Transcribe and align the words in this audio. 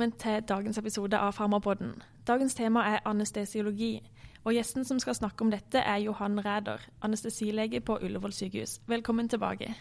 Velkommen 0.00 0.18
til 0.18 0.48
dagens 0.48 0.78
episode 0.78 1.18
av 1.20 1.34
Farmapodden. 1.36 1.90
Dagens 2.26 2.54
tema 2.56 2.80
er 2.88 3.02
anestesiologi. 3.04 4.00
Og 4.44 4.54
Gjesten 4.56 4.86
som 4.88 4.96
skal 4.98 5.14
snakke 5.14 5.44
om 5.44 5.50
dette, 5.52 5.76
er 5.76 5.98
Johan 6.00 6.40
Ræder, 6.40 6.80
anestesilege 7.04 7.82
på 7.84 7.98
Ullevål 8.00 8.32
sykehus. 8.32 8.78
Velkommen 8.88 9.28
tilbake. 9.28 9.74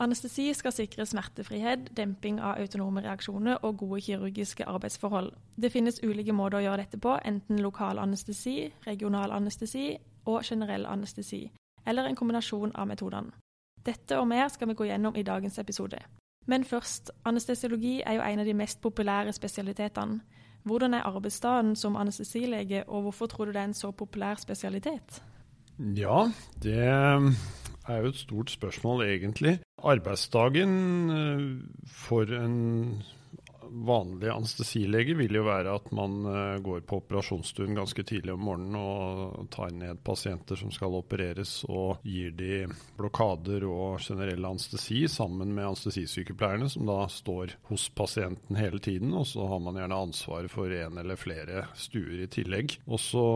Anestesi 0.00 0.48
skal 0.54 0.72
sikre 0.72 1.04
smertefrihet, 1.06 1.92
demping 1.96 2.40
av 2.40 2.56
autonome 2.56 3.04
reaksjoner 3.04 3.60
og 3.60 3.76
gode 3.76 4.00
kirurgiske 4.00 4.64
arbeidsforhold. 4.64 5.32
Det 5.60 5.72
finnes 5.72 6.00
ulike 6.02 6.32
måter 6.32 6.62
å 6.62 6.64
gjøre 6.70 6.86
dette 6.86 6.96
på, 6.96 7.18
enten 7.24 7.60
lokal 7.60 8.00
anestesi, 8.00 8.72
regional 8.86 9.30
anestesi 9.30 9.90
og 10.24 10.40
generell 10.44 10.86
anestesi, 10.88 11.50
eller 11.84 12.08
en 12.08 12.16
kombinasjon 12.16 12.72
av 12.74 12.88
metodene. 12.88 13.36
Dette 13.84 14.16
og 14.16 14.28
mer 14.32 14.48
skal 14.48 14.72
vi 14.72 14.80
gå 14.80 14.88
gjennom 14.88 15.20
i 15.20 15.28
dagens 15.34 15.58
episode. 15.58 16.00
Men 16.46 16.64
først, 16.64 17.10
anestesiologi 17.24 18.00
er 18.06 18.18
jo 18.18 18.22
en 18.22 18.42
av 18.42 18.46
de 18.46 18.54
mest 18.54 18.80
populære 18.80 19.32
spesialitetene. 19.32 20.20
Hvordan 20.66 20.94
er 20.94 21.06
arbeidsdagen 21.06 21.76
som 21.76 21.96
anestesilege, 21.96 22.88
og 22.88 23.02
hvorfor 23.02 23.26
tror 23.26 23.44
du 23.44 23.52
det 23.52 23.60
er 23.60 23.64
en 23.64 23.74
så 23.74 23.90
populær 23.90 24.34
spesialitet? 24.34 25.22
Ja, 25.78 26.24
det 26.62 26.78
er 26.78 27.96
jo 28.00 28.08
et 28.08 28.16
stort 28.16 28.50
spørsmål, 28.50 29.04
egentlig. 29.04 29.58
Arbeidsdagen 29.78 31.10
eh, 31.10 31.42
for 31.86 32.22
en 32.22 33.02
vanlig 33.84 34.30
anestesilege 34.32 35.16
vil 35.18 35.38
jo 35.38 35.44
være 35.46 35.74
at 35.76 35.90
man 35.94 36.18
uh, 36.26 36.56
går 36.64 36.84
på 36.88 37.00
operasjonsstuen 37.02 37.76
ganske 37.76 38.04
tidlig 38.06 38.34
om 38.34 38.44
morgenen 38.48 38.78
og 38.80 39.50
tar 39.52 39.74
ned 39.76 40.00
pasienter 40.06 40.58
som 40.58 40.72
skal 40.74 40.96
opereres, 40.98 41.58
og 41.68 42.04
gir 42.06 42.32
de 42.36 42.66
blokader 42.96 43.66
og 43.68 44.00
generell 44.02 44.44
anestesi 44.48 45.04
sammen 45.10 45.52
med 45.54 45.66
anestesisykepleierne, 45.72 46.68
som 46.72 46.86
da 46.88 47.02
står 47.12 47.56
hos 47.70 47.88
pasienten 47.96 48.58
hele 48.58 48.80
tiden. 48.82 49.14
Og 49.14 49.26
så 49.28 49.46
har 49.46 49.60
man 49.62 49.78
gjerne 49.80 50.00
ansvaret 50.06 50.52
for 50.52 50.72
en 50.72 50.98
eller 51.00 51.20
flere 51.20 51.66
stuer 51.76 52.24
i 52.24 52.30
tillegg. 52.32 52.78
Og 52.86 53.00
så 53.02 53.26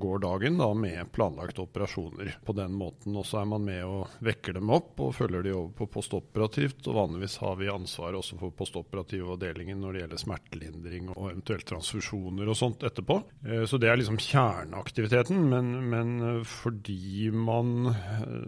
går 0.00 0.24
dagen 0.24 0.58
da 0.60 0.70
med 0.78 1.12
planlagte 1.14 1.64
operasjoner 1.64 2.38
på 2.44 2.56
den 2.56 2.74
måten. 2.78 3.16
Og 3.16 3.26
så 3.28 3.42
er 3.42 3.50
man 3.50 3.66
med 3.66 3.82
og 3.84 4.18
vekker 4.24 4.58
dem 4.58 4.72
opp 4.74 5.00
og 5.04 5.14
følger 5.16 5.44
de 5.44 5.54
over 5.54 5.72
på 5.78 5.90
postoperativt. 5.98 6.86
Og 6.88 6.98
vanligvis 7.00 7.38
har 7.42 7.58
vi 7.60 7.72
ansvar 7.72 8.16
også 8.18 8.38
for 8.40 8.54
postoperativ 8.56 9.34
avdeling 9.34 9.73
behandlingen 9.74 9.82
når 9.82 9.92
det 9.92 10.02
gjelder 10.02 10.22
smertelindring 10.22 11.08
og 11.14 11.30
eventuelt 11.30 11.66
transfusjoner 11.68 12.48
og 12.48 12.56
sånt 12.56 12.84
etterpå. 12.84 13.22
Eh, 13.46 13.64
så 13.66 13.78
det 13.78 13.90
er 13.90 13.98
liksom 13.98 14.18
kjerneaktiviteten. 14.18 15.48
Men, 15.50 15.90
men 15.90 16.14
eh, 16.22 16.42
fordi 16.44 17.30
man 17.30 17.90
eh, 17.90 18.44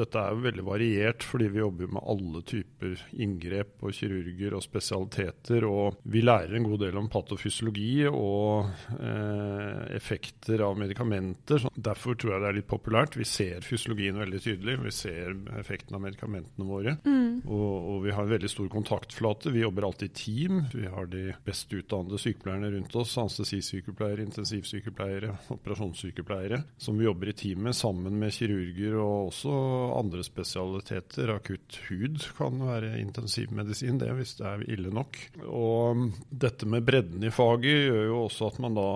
Dette 0.00 0.18
er 0.18 0.34
jo 0.34 0.44
veldig 0.46 0.64
variert 0.64 1.24
fordi 1.26 1.50
vi 1.50 1.60
jobber 1.60 1.90
med 1.90 2.04
alle 2.08 2.42
typer 2.46 3.00
inngrep 3.12 3.82
og 3.84 3.94
kirurger 3.94 4.56
og 4.56 4.64
spesialiteter. 4.64 5.66
Og 5.68 6.00
vi 6.04 6.22
lærer 6.24 6.56
en 6.56 6.68
god 6.68 6.84
del 6.84 7.00
om 7.00 7.10
patofysiologi 7.10 8.06
og 8.08 8.70
eh, 8.96 9.96
effekter 9.96 10.64
av 10.64 10.78
medikamenter. 10.80 11.60
Så 11.64 11.72
derfor 11.74 12.16
tror 12.16 12.36
jeg 12.36 12.44
det 12.44 12.50
er 12.50 12.58
litt 12.60 12.70
populært. 12.70 13.18
Vi 13.18 13.28
ser 13.28 13.64
fysiologien 13.66 14.20
veldig 14.20 14.42
tydelig. 14.42 14.78
Vi 14.86 14.94
ser 14.94 15.34
effekten 15.60 15.98
av 15.98 16.04
medikamentene 16.06 16.68
våre. 16.68 16.96
Mm. 17.04 17.42
Og, 17.44 17.70
og, 17.76 17.98
vi 18.04 18.14
har 18.14 18.24
en 18.24 18.32
veldig 18.32 18.50
stor 18.50 18.70
kontaktflate. 18.72 19.52
Vi 19.54 19.64
jobber 19.64 19.86
alltid 19.88 20.10
i 20.10 20.14
team. 20.20 20.59
Vi 20.74 20.86
har 20.86 21.06
de 21.10 21.34
best 21.44 21.72
utdannede 21.72 22.18
sykepleierne 22.20 22.70
rundt 22.74 22.96
oss, 23.00 23.16
anestesisykepleiere, 23.20 24.24
intensivsykepleiere, 24.28 25.34
operasjonssykepleiere, 25.54 26.62
som 26.78 26.98
vi 26.98 27.06
jobber 27.06 27.32
i 27.32 27.36
team 27.36 27.64
med 27.66 27.76
sammen 27.76 28.18
med 28.20 28.34
kirurger 28.34 28.96
og 29.00 29.30
også 29.30 29.54
andre 29.98 30.24
spesialiteter. 30.26 31.34
Akutt 31.34 31.78
hud 31.88 32.20
kan 32.36 32.60
være 32.66 32.96
intensivmedisin, 33.00 34.00
det 34.00 34.10
hvis 34.18 34.36
det 34.40 34.46
er 34.48 34.64
ille 34.70 34.92
nok. 34.94 35.18
Og 35.46 36.06
dette 36.30 36.68
med 36.70 36.84
bredden 36.86 37.24
i 37.26 37.32
faget 37.34 37.86
gjør 37.90 38.06
jo 38.10 38.20
også 38.24 38.50
at 38.50 38.60
man 38.62 38.76
da 38.78 38.88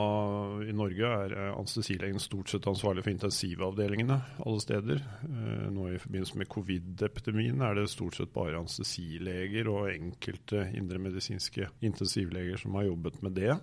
i 0.69 0.75
Norge 0.77 1.13
er 1.25 1.37
anestesilegen 1.51 2.23
stort 2.23 2.53
sett 2.53 2.67
ansvarlig 2.71 3.05
for 3.05 3.15
intensivavdelingene 3.15 4.19
alle 4.45 4.63
steder. 4.63 5.03
Eh, 5.25 5.67
nå 5.75 5.89
i 5.93 6.01
forbindelse 6.03 6.39
med 6.41 6.51
covid-epidemien 6.53 7.63
er 7.65 7.79
det 7.79 7.89
stort 7.93 8.19
sett 8.19 8.33
bare 8.35 8.59
anestesileger 8.61 9.69
og 9.71 9.91
enkelte 9.93 10.67
indremedisinske 10.75 11.54
norske 11.55 11.71
intensivleger 11.81 12.57
som 12.57 12.75
har 12.75 12.85
jobbet 12.85 13.23
med 13.23 13.33
det. 13.33 13.57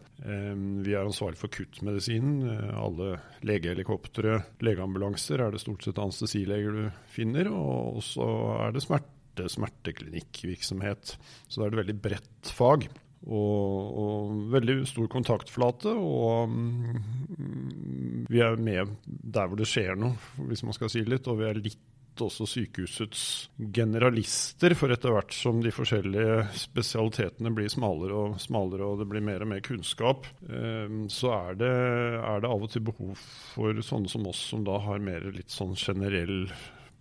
Vi 0.85 0.93
er 0.93 1.05
ansvarlig 1.05 1.37
for 1.37 1.49
kuttmedisinen. 1.49 2.49
Eh, 2.49 2.79
alle 2.79 3.19
legehelikoptre, 3.41 4.43
legeambulanser 4.59 5.41
er 5.41 5.51
det 5.51 5.61
stort 5.61 5.83
sett 5.83 5.99
anestesileger 5.99 6.71
du 6.71 6.91
finner. 7.07 7.49
Og 7.51 8.01
så 8.03 8.27
er 8.67 8.71
det 8.73 8.83
smerte, 8.83 9.47
smerteklinikkvirksomhet. 9.49 11.17
Så 11.47 11.59
det 11.59 11.67
er 11.67 11.71
et 11.71 11.81
veldig 11.83 12.01
bredt 12.01 12.51
fag. 12.51 12.89
Og, 13.21 13.97
og, 14.01 14.31
veldig 14.49 14.79
stor 14.89 15.07
kontaktflate. 15.11 15.91
Og 15.93 16.49
um, 16.49 18.25
vi 18.29 18.41
er 18.41 18.57
med 18.57 18.95
der 19.05 19.47
hvor 19.47 19.59
det 19.59 19.69
skjer 19.69 19.95
noe, 19.99 20.17
hvis 20.47 20.63
man 20.63 20.73
skal 20.73 20.89
si 20.89 21.03
litt. 21.05 21.27
Og 21.27 21.41
vi 21.41 21.49
er 21.49 21.61
litt 21.61 21.87
også 22.19 22.47
sykehusets 22.49 23.23
generalister, 23.73 24.75
for 24.77 24.91
etter 24.93 25.13
hvert 25.15 25.33
som 25.35 25.61
de 25.63 25.71
forskjellige 25.73 26.41
spesialitetene 26.65 27.53
blir 27.55 27.71
smalere 27.71 28.17
og 28.17 28.41
smalere 28.43 28.89
og 28.89 28.99
det 29.01 29.07
blir 29.11 29.23
mer 29.25 29.45
og 29.45 29.51
mer 29.53 29.63
kunnskap, 29.65 30.27
ehm, 30.49 31.05
så 31.13 31.31
er 31.37 31.61
det, 31.61 31.71
er 32.19 32.43
det 32.43 32.51
av 32.51 32.67
og 32.67 32.73
til 32.73 32.85
behov 32.89 33.15
for 33.53 33.81
sånne 33.85 34.11
som 34.11 34.27
oss, 34.27 34.43
som 34.51 34.67
da 34.67 34.77
har 34.83 35.03
mer 35.03 35.29
litt 35.31 35.53
sånn 35.53 35.77
generell 35.79 36.49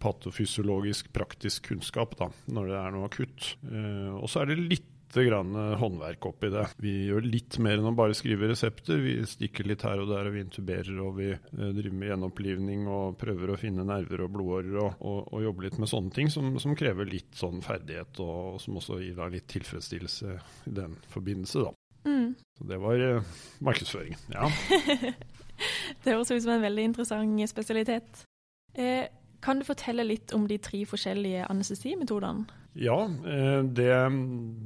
patofysiologisk 0.01 1.11
praktisk 1.13 1.71
kunnskap 1.73 2.17
da, 2.21 2.31
når 2.53 2.71
det 2.71 2.79
er 2.81 2.95
noe 2.95 3.11
akutt. 3.11 3.53
Eh, 3.69 4.15
og 4.17 4.31
så 4.31 4.45
er 4.45 4.53
det 4.53 4.63
litt 4.63 4.89
grann 5.15 5.55
eh, 5.57 5.77
håndverk 5.81 6.27
oppi 6.31 6.51
det. 6.53 6.67
Vi 6.81 6.93
gjør 7.09 7.27
litt 7.27 7.59
mer 7.63 7.79
enn 7.79 7.89
å 7.91 7.95
bare 7.97 8.15
skrive 8.17 8.51
resepter. 8.51 9.01
Vi 9.03 9.17
stikker 9.29 9.67
litt 9.67 9.85
her 9.87 10.03
og 10.03 10.11
der, 10.13 10.29
og 10.29 10.37
vi 10.37 10.45
intuberer 10.45 11.03
og 11.03 11.17
vi 11.19 11.29
eh, 11.33 11.73
driver 11.77 11.97
med 11.99 12.13
gjenopplivning 12.13 12.87
og 12.91 13.19
prøver 13.21 13.53
å 13.53 13.59
finne 13.61 13.87
nerver 13.89 14.25
og 14.27 14.33
blodårer 14.37 14.79
og, 14.85 15.03
og, 15.03 15.21
og 15.35 15.45
jobber 15.49 15.67
litt 15.67 15.81
med 15.83 15.91
sånne 15.91 16.15
ting 16.17 16.33
som, 16.33 16.53
som 16.63 16.77
krever 16.79 17.11
litt 17.11 17.35
sånn 17.39 17.63
ferdighet, 17.65 18.23
og, 18.23 18.55
og 18.55 18.63
som 18.63 18.79
også 18.81 19.01
gir 19.03 19.19
deg 19.19 19.37
litt 19.37 19.49
tilfredsstillelse 19.51 20.39
i 20.71 20.75
den 20.81 20.97
forbindelse, 21.11 21.67
da. 21.67 21.77
Mm. 22.09 22.35
Så 22.59 22.65
det 22.71 22.81
var 22.81 23.05
eh, 23.05 23.37
markedsføringen. 23.61 24.19
Ja. 24.33 24.49
det 26.05 26.13
høres 26.15 26.31
ut 26.31 26.43
som 26.43 26.55
en 26.55 26.65
veldig 26.65 26.91
interessant 26.93 27.51
spesialitet. 27.51 28.25
Eh, 28.75 29.09
kan 29.41 29.61
du 29.61 29.65
fortelle 29.65 30.05
litt 30.05 30.35
om 30.37 30.47
de 30.49 30.59
tre 30.61 30.85
forskjellige 30.89 31.47
anestesimetodene? 31.49 32.60
Ja, 32.73 33.05
eh, 33.27 33.63
det, 33.65 33.95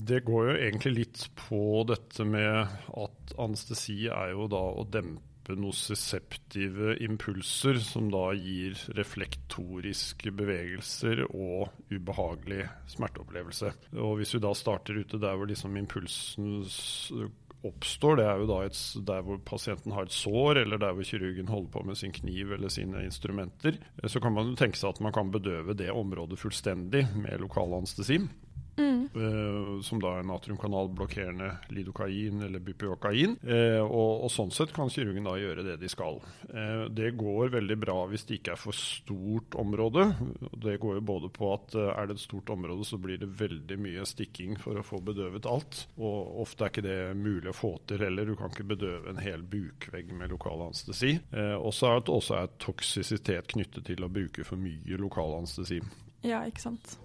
det, 0.04 0.24
går 0.26 0.48
jo 0.50 0.56
egentlig 0.58 0.94
litt 0.98 1.28
på 1.46 1.84
dette 1.88 2.26
med 2.28 2.74
at 2.92 3.36
anestesi 3.40 4.04
er 4.12 4.34
jo 4.34 4.48
da 4.52 4.60
å 4.74 4.84
dempe 4.84 5.56
nosiseptive 5.56 6.94
impulser, 7.04 7.80
som 7.84 8.10
da 8.12 8.30
gir 8.36 8.76
reflektoriske 8.96 10.32
bevegelser 10.36 11.24
og 11.30 11.72
ubehagelig 11.92 12.66
smerteopplevelse. 12.92 13.72
Og 13.96 14.18
Hvis 14.20 14.36
vi 14.36 14.42
da 14.44 14.52
starter 14.56 15.00
ute 15.00 15.20
der 15.20 15.36
hvor 15.36 15.48
liksom 15.48 15.76
impulsen 15.80 16.62
oppstår, 17.64 18.18
det 18.20 18.26
er 18.28 18.40
jo 18.40 18.48
da 18.50 18.60
et, 18.66 18.78
der 19.08 19.24
hvor 19.26 19.40
pasienten 19.46 19.94
har 19.96 20.06
et 20.06 20.14
sår, 20.14 20.60
eller 20.64 20.80
der 20.80 20.94
hvor 20.96 21.06
kirurgen 21.08 21.50
holder 21.50 21.70
på 21.72 21.84
med 21.88 21.98
sin 22.00 22.14
kniv 22.14 22.52
eller 22.56 22.72
sine 22.72 23.04
instrumenter. 23.04 23.78
Så 24.06 24.20
kan 24.20 24.34
man 24.36 24.52
jo 24.52 24.58
tenke 24.60 24.80
seg 24.80 24.94
at 24.94 25.02
man 25.04 25.14
kan 25.16 25.32
bedøve 25.34 25.76
det 25.78 25.90
området 25.92 26.40
fullstendig 26.40 27.06
med 27.16 27.40
lokal 27.42 27.76
anestesi. 27.80 28.20
Mm. 28.76 29.08
Uh, 29.14 29.80
som 29.80 30.00
da 30.02 30.16
er 30.18 30.26
natriumkanalblokkerende 30.26 31.50
lidokain 31.74 32.42
eller 32.42 32.62
bupivacain. 32.64 33.36
Uh, 33.44 33.82
og, 33.84 34.24
og, 34.24 34.30
sånn 34.32 34.52
sett 34.54 34.74
kan 34.74 34.90
kirurgen 34.90 35.28
da 35.28 35.36
gjøre 35.38 35.64
det 35.66 35.76
de 35.82 35.90
skal. 35.90 36.20
Uh, 36.50 36.86
det 36.90 37.12
går 37.18 37.52
veldig 37.54 37.78
bra 37.80 37.96
hvis 38.10 38.26
det 38.28 38.40
ikke 38.40 38.54
er 38.56 38.60
for 38.60 38.78
stort 38.78 39.54
område. 39.60 40.08
Det 40.64 40.78
går 40.82 40.98
jo 40.98 41.06
både 41.06 41.30
på 41.34 41.52
at 41.54 41.76
er 41.84 42.08
det 42.10 42.18
et 42.18 42.24
stort 42.24 42.50
område, 42.54 42.86
så 42.86 42.98
blir 43.00 43.20
det 43.20 43.30
veldig 43.38 43.78
mye 43.80 44.06
stikking 44.08 44.58
for 44.60 44.78
å 44.78 44.86
få 44.86 45.00
bedøvet 45.04 45.48
alt. 45.50 45.84
Og 45.98 46.42
ofte 46.44 46.66
er 46.66 46.74
ikke 46.74 46.86
det 46.86 46.98
mulig 47.18 47.52
å 47.52 47.56
få 47.56 47.74
til 47.88 48.02
heller. 48.02 48.26
Du 48.26 48.38
kan 48.38 48.52
ikke 48.52 48.66
bedøve 48.74 49.12
en 49.12 49.22
hel 49.22 49.44
bukvegg 49.46 50.12
med 50.16 50.34
lokal 50.34 50.66
anestesi. 50.68 51.16
og 51.34 51.70
så 51.74 51.90
er 51.90 52.02
det 52.02 52.14
også 52.14 52.42
toksisitet 52.62 53.52
knyttet 53.54 53.86
til 53.86 54.04
å 54.04 54.10
bruke 54.12 54.46
for 54.46 54.60
mye 54.60 55.00
lokal 55.00 55.38
anestesi. 55.38 55.80
Ja, 56.24 56.44
ikke 56.48 56.62
sant. 56.64 56.96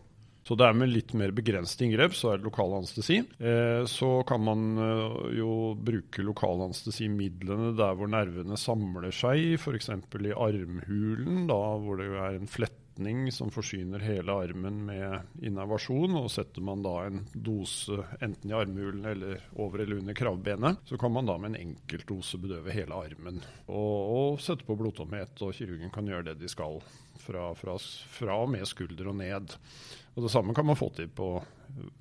Så 0.50 0.56
det 0.58 0.66
er 0.66 0.74
med 0.74 0.90
litt 0.90 1.12
mer 1.14 1.30
begrenset 1.30 1.84
inngrep, 1.86 2.16
så 2.18 2.32
er 2.32 2.40
det 2.40 2.48
lokal 2.48 2.72
anestesi. 2.80 3.20
Eh, 3.38 3.84
så 3.86 4.08
kan 4.26 4.42
man 4.42 4.64
eh, 4.82 5.18
jo 5.38 5.52
bruke 5.78 6.24
lokal 6.26 6.64
anestesimidlene 6.66 7.76
der 7.78 7.94
hvor 7.94 8.10
nervene 8.10 8.58
samler 8.58 9.14
seg, 9.14 9.60
f.eks. 9.62 9.92
i 9.94 10.34
armhulen, 10.34 11.44
da 11.52 11.60
hvor 11.84 12.02
det 12.02 12.08
er 12.10 12.40
en 12.40 12.50
fletning 12.50 13.28
som 13.30 13.54
forsyner 13.54 14.02
hele 14.02 14.34
armen 14.34 14.80
med 14.88 15.46
innervasjon. 15.46 16.18
Og 16.18 16.32
setter 16.34 16.66
man 16.66 16.82
da 16.82 16.96
en 17.06 17.22
dose 17.36 18.00
enten 18.18 18.50
i 18.50 18.58
armhulen 18.58 19.06
eller 19.06 19.46
over 19.54 19.86
eller 19.86 20.02
under 20.02 20.18
kravbenet, 20.18 20.82
så 20.90 20.98
kan 20.98 21.14
man 21.14 21.30
da 21.30 21.38
med 21.38 21.54
en 21.54 21.68
enkeltdose 21.68 22.42
bedøve 22.42 22.74
hele 22.74 22.98
armen. 22.98 23.38
Og, 23.68 23.94
og 24.18 24.42
sette 24.42 24.66
på 24.66 24.80
blodtomhet, 24.82 25.38
og 25.46 25.54
kirurgen 25.62 25.94
kan 25.94 26.10
gjøre 26.10 26.32
det 26.32 26.40
de 26.42 26.50
skal 26.50 26.82
fra, 27.22 27.54
fra, 27.54 27.78
fra 28.18 28.42
og 28.42 28.50
med 28.58 28.66
skulder 28.66 29.14
og 29.14 29.20
ned. 29.22 29.58
Og 30.16 30.26
Det 30.26 30.32
samme 30.34 30.56
kan 30.58 30.68
man 30.68 30.80
få 30.80 30.90
til 30.96 31.10
på 31.14 31.38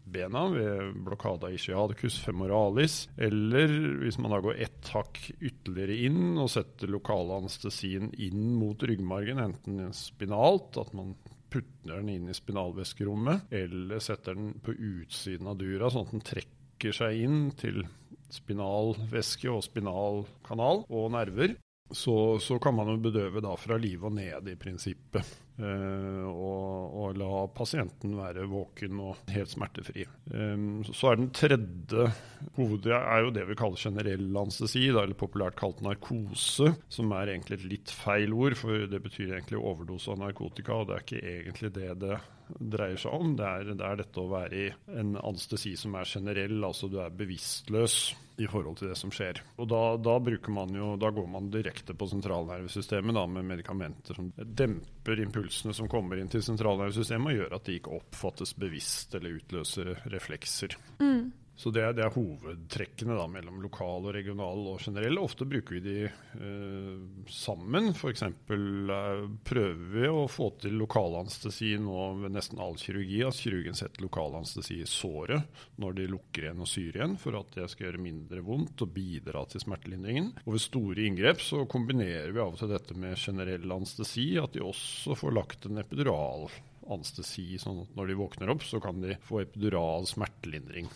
bena 0.08 0.46
ved 0.50 0.94
blokade 1.06 1.46
av 1.48 1.54
ischiadicus 1.54 2.18
femoralis. 2.24 3.00
Eller 3.16 3.72
hvis 4.02 4.18
man 4.18 4.32
da 4.34 4.40
går 4.44 4.60
ett 4.64 4.92
hakk 4.94 5.20
ytterligere 5.38 5.98
inn 6.08 6.38
og 6.40 6.50
setter 6.52 6.90
lokalanestesien 6.90 8.10
inn 8.16 8.54
mot 8.58 8.82
ryggmargen, 8.82 9.42
enten 9.42 9.92
spinalt, 9.96 10.80
at 10.80 10.94
man 10.96 11.14
putter 11.48 11.94
den 11.94 12.10
inn 12.12 12.28
i 12.28 12.36
spinalvæskerommet, 12.36 13.48
eller 13.54 14.02
setter 14.04 14.36
den 14.36 14.52
på 14.64 14.74
utsiden 14.74 15.48
av 15.48 15.60
dura, 15.60 15.88
sånn 15.92 16.08
at 16.08 16.16
den 16.16 16.26
trekker 16.32 16.96
seg 16.96 17.22
inn 17.24 17.40
til 17.58 17.84
spinalvæske 18.32 19.48
og 19.48 19.62
spinalkanal 19.64 20.84
og 20.84 21.10
nerver 21.14 21.56
så, 21.90 22.38
så, 22.38 22.58
kan 22.58 22.74
man 22.76 22.90
jo 22.92 22.96
bedøve 23.00 23.40
da 23.44 23.54
fra 23.56 23.78
livet 23.80 24.10
og 24.10 24.16
ned, 24.18 24.48
i 24.50 24.56
prinsippet. 24.60 25.36
Eh, 25.58 26.24
og, 26.28 26.94
og, 26.94 27.16
la 27.18 27.46
pasienten 27.50 28.12
være 28.18 28.44
våken 28.50 29.00
og 29.02 29.32
helt 29.32 29.50
smertefri. 29.50 30.04
Eh, 30.04 30.66
så 30.92 31.10
er 31.10 31.18
den 31.18 31.30
tredje 31.34 32.10
hovedet 32.58 32.94
er 32.94 33.24
jo 33.24 33.34
det 33.34 33.46
vi 33.48 33.58
kaller 33.58 33.80
generell 33.80 34.28
anestesi, 34.44 34.84
eller 34.90 35.16
populært 35.18 35.58
kalt 35.58 35.80
narkose. 35.84 36.74
Som 36.92 37.14
er 37.16 37.32
egentlig 37.32 37.60
et 37.60 37.68
litt 37.72 37.94
feil 38.04 38.36
ord, 38.36 38.58
for 38.60 38.88
det 38.90 39.02
betyr 39.04 39.38
egentlig 39.38 39.60
overdose 39.60 40.12
av 40.12 40.20
narkotika. 40.22 40.76
Og 40.76 40.90
det 40.90 40.98
er 40.98 41.06
ikke 41.06 41.24
egentlig 41.38 41.72
det 41.78 41.94
det 42.04 42.20
dreier 42.58 43.00
seg 43.00 43.14
om. 43.14 43.34
Det 43.38 43.46
er, 43.46 43.74
det 43.74 43.84
er 43.84 44.00
dette 44.00 44.22
å 44.22 44.30
være 44.30 44.62
i 44.62 44.68
en 45.00 45.16
anestesi 45.20 45.74
som 45.78 45.96
er 45.98 46.08
generell, 46.08 46.58
altså 46.64 46.90
du 46.90 46.98
er 47.02 47.14
bevisstløs 47.14 47.98
i 48.38 48.46
forhold 48.46 48.78
til 48.78 48.92
det 48.92 48.98
som 48.98 49.10
skjer. 49.14 49.40
Og 49.58 49.66
da, 49.70 49.82
da, 49.98 50.14
jo, 50.22 50.92
da 51.00 51.10
går 51.14 51.26
man 51.30 51.50
direkte 51.50 51.96
på 51.98 52.06
sentralnervesystemet 52.12 53.16
da, 53.16 53.24
med 53.26 53.48
medikamenter 53.50 54.18
som 54.18 54.30
demper 54.36 55.24
impulsene 55.24 55.74
som 55.74 55.90
kommer 55.90 56.20
inn 56.20 56.30
til 56.30 56.44
sentralnervesystemet 56.46 57.32
og 57.32 57.42
gjør 57.42 57.58
at 57.58 57.66
de 57.66 57.78
ikke 57.80 57.98
oppfattes 57.98 58.54
bevisst 58.58 59.18
eller 59.18 59.40
utløser 59.40 59.96
reflekser. 60.14 60.78
Mm. 61.02 61.32
Så 61.58 61.72
det 61.74 61.82
er, 61.82 61.94
det 61.96 62.04
er, 62.04 62.12
hovedtrekkene 62.14 63.16
da, 63.18 63.24
mellom 63.26 63.56
lokal 63.64 64.04
og 64.06 64.12
regional 64.14 64.60
og 64.70 64.78
generell. 64.78 65.18
Ofte 65.18 65.42
bruker 65.48 65.74
vi 65.74 65.80
de 65.82 65.94
eh, 66.06 67.00
sammen. 67.34 67.88
F.eks. 67.90 68.22
Eh, 68.22 69.24
prøver 69.42 69.80
vi 69.96 70.04
å 70.06 70.28
få 70.30 70.52
til 70.62 70.76
lokalanestesi 70.78 71.72
nå 71.82 72.04
ved 72.20 72.36
nesten 72.36 72.62
all 72.62 72.78
kirurgi. 72.78 73.24
At 73.26 73.40
kirurgen 73.42 73.74
setter 73.74 74.06
lokalanestesi 74.06 74.78
i 74.84 74.86
såret 74.86 75.64
når 75.82 75.98
de 75.98 76.06
lukker 76.12 76.46
igjen 76.46 76.62
og 76.62 76.70
syr 76.70 77.00
igjen, 77.00 77.18
for 77.18 77.40
at 77.40 77.50
det 77.58 77.66
skal 77.74 77.88
gjøre 77.88 78.04
mindre 78.06 78.46
vondt 78.46 78.86
og 78.86 78.94
bidra 78.94 79.42
til 79.50 79.66
smertelindringen. 79.66 80.30
Og 80.44 80.54
ved 80.54 80.62
store 80.62 81.10
inngrep 81.10 81.42
så 81.42 81.64
kombinerer 81.66 82.30
vi 82.30 82.44
av 82.44 82.54
og 82.54 82.62
til 82.62 82.70
dette 82.70 82.94
med 82.94 83.18
generell 83.18 83.78
anestesi, 83.80 84.28
at 84.38 84.54
de 84.54 84.62
også 84.62 85.18
får 85.18 85.34
lagt 85.34 85.66
en 85.66 85.82
epidural 85.82 86.46
anestesi, 86.86 87.50
sånn 87.58 87.82
at 87.82 87.98
når 87.98 88.12
de 88.12 88.20
våkner 88.22 88.54
opp, 88.54 88.62
så 88.62 88.78
kan 88.80 89.02
de 89.02 89.18
få 89.26 89.42
epidural 89.42 90.06
smertelindring 90.06 90.86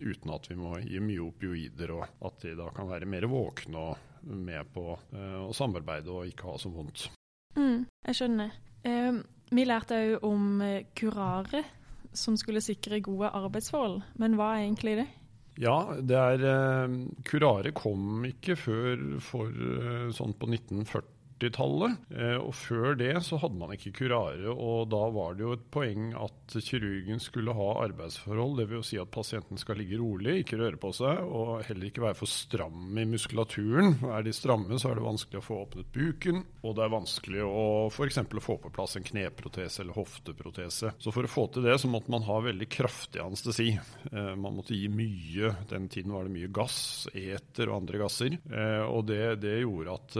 uten 0.00 0.32
at 0.34 0.50
vi 0.50 0.56
må 0.58 0.76
gi 0.82 1.00
mye 1.02 1.24
opioider, 1.24 1.94
og 1.96 2.06
at 2.28 2.44
de 2.44 2.54
da 2.58 2.68
kan 2.76 2.90
være 2.90 3.08
mer 3.08 3.28
våkne 3.30 3.82
og 3.82 4.26
med 4.26 4.72
på 4.74 4.90
uh, 4.96 5.42
å 5.46 5.52
samarbeide 5.54 6.12
og 6.12 6.30
ikke 6.30 6.50
ha 6.50 6.56
så 6.58 6.72
vondt. 6.72 7.08
Mm, 7.56 7.86
jeg 8.08 8.18
skjønner. 8.18 8.56
Uh, 8.86 9.20
vi 9.54 9.66
lærte 9.66 10.00
òg 10.02 10.26
om 10.26 10.48
uh, 10.64 10.80
kurare, 10.98 11.62
som 12.16 12.36
skulle 12.40 12.64
sikre 12.64 13.02
gode 13.04 13.30
arbeidsforhold. 13.36 14.00
Men 14.20 14.36
hva 14.38 14.54
er 14.54 14.66
egentlig 14.66 14.96
det? 15.02 15.06
Ja, 15.60 15.76
det 16.04 16.16
er 16.20 16.90
Kurare 17.24 17.70
kom 17.72 18.26
ikke 18.28 18.58
før 18.60 19.04
for 19.24 19.52
sånn 20.12 20.34
på 20.36 20.50
1940 20.52 21.15
40-tallet. 21.36 21.96
Eh, 22.10 22.36
og 22.40 22.54
før 22.54 22.96
det 22.98 23.14
så 23.24 23.38
hadde 23.40 23.58
man 23.58 23.72
ikke 23.74 23.94
kurare, 24.00 24.50
og 24.50 24.88
da 24.92 25.02
var 25.12 25.36
det 25.36 25.44
jo 25.44 25.54
et 25.56 25.66
poeng 25.72 26.12
at 26.16 26.56
kirurgen 26.64 27.20
skulle 27.20 27.54
ha 27.56 27.68
arbeidsforhold. 27.84 28.60
Dvs. 28.60 28.86
Si 28.86 28.98
at 29.00 29.10
pasienten 29.10 29.58
skal 29.58 29.80
ligge 29.80 29.98
rolig, 30.00 30.40
ikke 30.42 30.60
røre 30.60 30.80
på 30.80 30.92
seg, 30.96 31.20
og 31.24 31.64
heller 31.66 31.88
ikke 31.88 32.04
være 32.04 32.18
for 32.18 32.30
stram 32.30 32.96
i 32.98 33.06
muskulaturen. 33.08 33.96
Er 34.12 34.26
de 34.26 34.34
stramme, 34.36 34.78
så 34.78 34.90
er 34.90 34.98
det 34.98 35.06
vanskelig 35.06 35.40
å 35.40 35.46
få 35.46 35.60
åpnet 35.64 35.90
buken, 35.94 36.42
og 36.62 36.76
det 36.76 36.86
er 36.86 36.94
vanskelig 36.94 37.44
å 37.46 37.66
f.eks. 37.90 38.20
få 38.46 38.58
på 38.62 38.72
plass 38.74 38.96
en 38.98 39.06
kneprotese 39.06 39.82
eller 39.82 39.96
hofteprotese. 39.96 40.94
Så 41.02 41.14
for 41.14 41.26
å 41.26 41.30
få 41.30 41.48
til 41.52 41.66
det, 41.66 41.78
så 41.82 41.90
måtte 41.90 42.12
man 42.12 42.26
ha 42.26 42.38
veldig 42.44 42.68
kraftig 42.72 43.22
anestesi. 43.24 43.72
Eh, 44.12 44.32
man 44.38 44.56
måtte 44.56 44.76
gi 44.76 44.88
mye. 44.92 45.52
Den 45.70 45.90
tiden 45.92 46.14
var 46.14 46.26
det 46.26 46.34
mye 46.36 46.52
gass, 46.54 47.08
eter 47.12 47.70
og 47.70 47.82
andre 47.82 48.02
gasser. 48.04 48.38
Eh, 48.46 48.84
og 48.86 49.06
det, 49.10 49.38
det 49.42 49.58
gjorde 49.62 49.96
at 49.96 50.16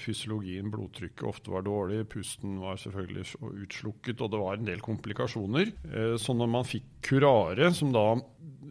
fysiologien 0.00 0.59
energien, 0.60 0.70
blodtrykket 0.70 1.26
ofte 1.26 1.50
var 1.50 1.62
dårlig, 1.62 2.08
pusten 2.08 2.60
var 2.60 2.76
selvfølgelig 2.76 3.24
utslukket, 3.64 4.20
og 4.20 4.30
det 4.30 4.40
var 4.40 4.58
en 4.58 4.68
del 4.68 4.80
komplikasjoner. 4.80 5.72
Eh, 5.92 6.16
så 6.18 6.34
når 6.34 6.48
man 6.50 6.64
fikk 6.64 6.84
kurare, 7.02 7.72
som 7.72 7.92
da 7.92 8.20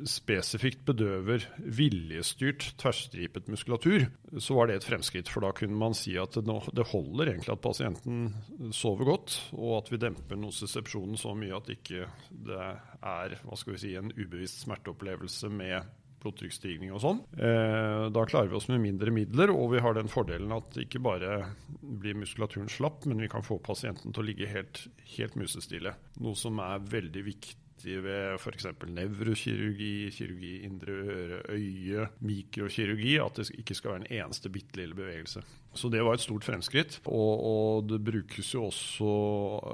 spesifikt 0.08 0.86
bedøver 0.88 1.44
viljestyrt 1.60 2.76
tverrstripet 2.80 3.50
muskulatur, 3.52 4.08
så 4.40 4.56
var 4.56 4.70
det 4.70 4.78
et 4.80 4.88
fremskritt. 4.88 5.28
For 5.28 5.44
da 5.44 5.52
kunne 5.52 5.76
man 5.76 5.94
si 5.98 6.16
at 6.18 6.38
det 6.40 6.88
holder 6.94 7.34
egentlig 7.34 7.52
at 7.52 7.64
pasienten 7.64 8.34
sover 8.72 9.10
godt, 9.10 9.36
og 9.58 9.82
at 9.82 9.92
vi 9.92 10.00
demper 10.00 10.40
nosesepsjonen 10.40 11.20
så 11.20 11.36
mye 11.36 11.58
at 11.58 11.74
ikke 11.74 12.08
det 12.32 12.60
er 12.60 13.40
hva 13.44 13.60
skal 13.60 13.76
vi 13.76 13.82
si, 13.84 13.96
en 14.00 14.14
ubevisst 14.16 14.64
smerteopplevelse 14.64 15.52
med 15.52 15.84
blodtrykksstigning 16.24 16.94
og 16.96 17.04
sånn. 17.04 17.22
Eh, 17.38 18.08
da 18.14 18.26
klarer 18.30 18.52
vi 18.52 18.60
oss 18.60 18.70
med 18.72 18.84
mindre 18.84 19.14
midler, 19.16 19.54
og 19.54 19.74
vi 19.76 19.84
har 19.84 19.96
den 19.98 20.12
fordelen 20.12 20.54
at 20.56 20.78
ikke 20.82 21.02
bare 21.04 21.40
blir 21.80 22.18
muskulaturen 22.20 22.70
slapp, 22.72 23.08
men 23.10 23.22
vi 23.24 23.32
kan 23.32 23.46
få 23.46 23.60
pasienten 23.64 24.14
til 24.14 24.24
å 24.24 24.30
ligge 24.30 24.52
helt, 24.52 24.86
helt 25.16 25.40
musestille. 25.40 25.96
Noe 26.20 26.38
som 26.40 26.60
er 26.64 26.84
veldig 26.92 27.26
viktig 27.28 27.58
ved 28.04 28.36
f.eks. 28.36 28.68
nevrokirurgi, 28.92 30.10
kirurgi 30.12 30.54
indre 30.68 30.96
øre, 31.14 31.40
øye, 31.56 32.10
mikrokirurgi, 32.28 33.16
at 33.24 33.40
det 33.40 33.50
ikke 33.62 33.78
skal 33.78 33.94
være 33.94 34.04
en 34.04 34.24
eneste 34.26 34.52
bitte 34.52 34.82
lille 34.82 34.98
bevegelse. 34.98 35.44
Så 35.74 35.90
det 35.94 36.04
var 36.04 36.18
et 36.18 36.24
stort 36.24 36.44
fremskritt. 36.44 37.00
Og, 37.06 37.46
og, 37.52 37.88
det 37.90 38.02
brukes 38.04 38.54
jo 38.54 38.66
også 38.68 39.12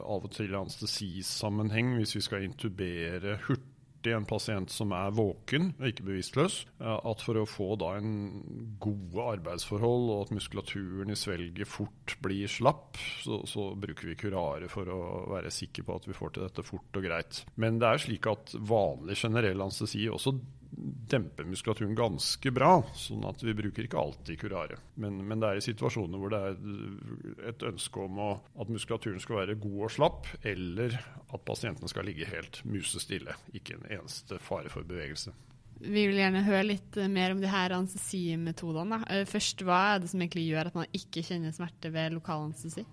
av 0.03 0.27
og 0.27 0.33
til 0.35 0.51
i 0.51 0.59
anestesisammenheng 0.59 1.95
hvis 1.99 2.17
vi 2.19 2.25
skal 2.25 2.45
intubere 2.45 3.39
hurtig 3.47 3.74
i 4.09 4.15
en 4.15 4.27
pasient 4.27 4.71
som 4.71 4.93
er 4.95 5.13
våken 5.15 5.71
og 5.79 5.87
ikke 5.89 6.05
bevisstløs, 6.07 6.57
at 6.79 7.23
for 7.25 7.39
å 7.41 7.47
få 7.49 7.71
da 7.81 7.95
en 7.99 8.75
gode 8.81 9.27
arbeidsforhold 9.35 10.09
og 10.13 10.25
at 10.25 10.35
muskulaturen 10.35 11.13
i 11.13 11.19
svelget 11.19 11.69
fort 11.69 12.17
blir 12.25 12.51
slapp, 12.51 12.99
så, 13.23 13.41
så 13.49 13.71
bruker 13.79 14.11
vi 14.11 14.19
kurare 14.25 14.69
for 14.71 14.89
å 14.91 14.99
være 15.33 15.53
sikre 15.53 15.85
på 15.87 15.97
at 15.99 16.09
vi 16.09 16.17
får 16.17 16.35
til 16.35 16.47
dette 16.47 16.65
fort 16.65 16.99
og 16.99 17.07
greit. 17.07 17.43
Men 17.61 17.81
det 17.81 17.89
er 17.89 18.05
slik 18.05 18.29
at 18.31 18.55
vanlig 18.55 19.17
generell 19.21 19.65
anestesi 19.65 20.05
også 20.11 20.37
demper 20.77 21.47
muskulaturen 21.47 21.95
ganske 21.95 22.51
bra, 22.51 22.79
sånn 22.97 23.23
at 23.27 23.41
vi 23.43 23.55
bruker 23.55 23.87
ikke 23.87 23.99
alltid 23.99 24.39
kurare. 24.41 24.79
Men, 24.99 25.21
men, 25.27 25.39
det 25.41 25.49
er 25.49 25.59
i 25.59 25.65
situasjoner 25.65 26.19
hvor 26.19 26.33
det 26.33 26.41
er 26.49 27.49
et 27.51 27.65
ønske 27.69 28.03
om 28.03 28.19
å, 28.19 28.29
at 28.59 28.71
muskulaturen 28.73 29.21
skal 29.23 29.41
være 29.41 29.57
god 29.61 29.79
og 29.87 29.93
slapp, 29.95 30.29
eller 30.43 30.97
at 30.99 31.47
pasienten 31.47 31.91
skal 31.91 32.07
ligge 32.09 32.27
helt 32.29 32.61
musestille. 32.67 33.37
Ikke 33.55 33.77
en 33.77 33.87
eneste 33.99 34.39
fare 34.43 34.71
for 34.73 34.87
bevegelse. 34.87 35.33
Vi 35.75 36.05
vil 36.07 36.19
gjerne 36.19 36.45
høre 36.45 36.67
litt 36.69 36.97
mer 37.11 37.33
om 37.35 37.41
de 37.43 37.51
her 37.51 37.75
anestesimetodene. 37.75 39.01
Eh, 39.11 39.25
først, 39.27 39.63
Hva 39.67 39.81
er 39.95 40.03
det 40.03 40.11
som 40.11 40.23
egentlig 40.23 40.47
gjør 40.47 40.71
at 40.71 40.77
man 40.79 40.95
ikke 40.95 41.23
kjenner 41.25 41.55
smerte 41.55 41.91
ved 41.93 42.15
lokal 42.15 42.47
anestesi? 42.47 42.85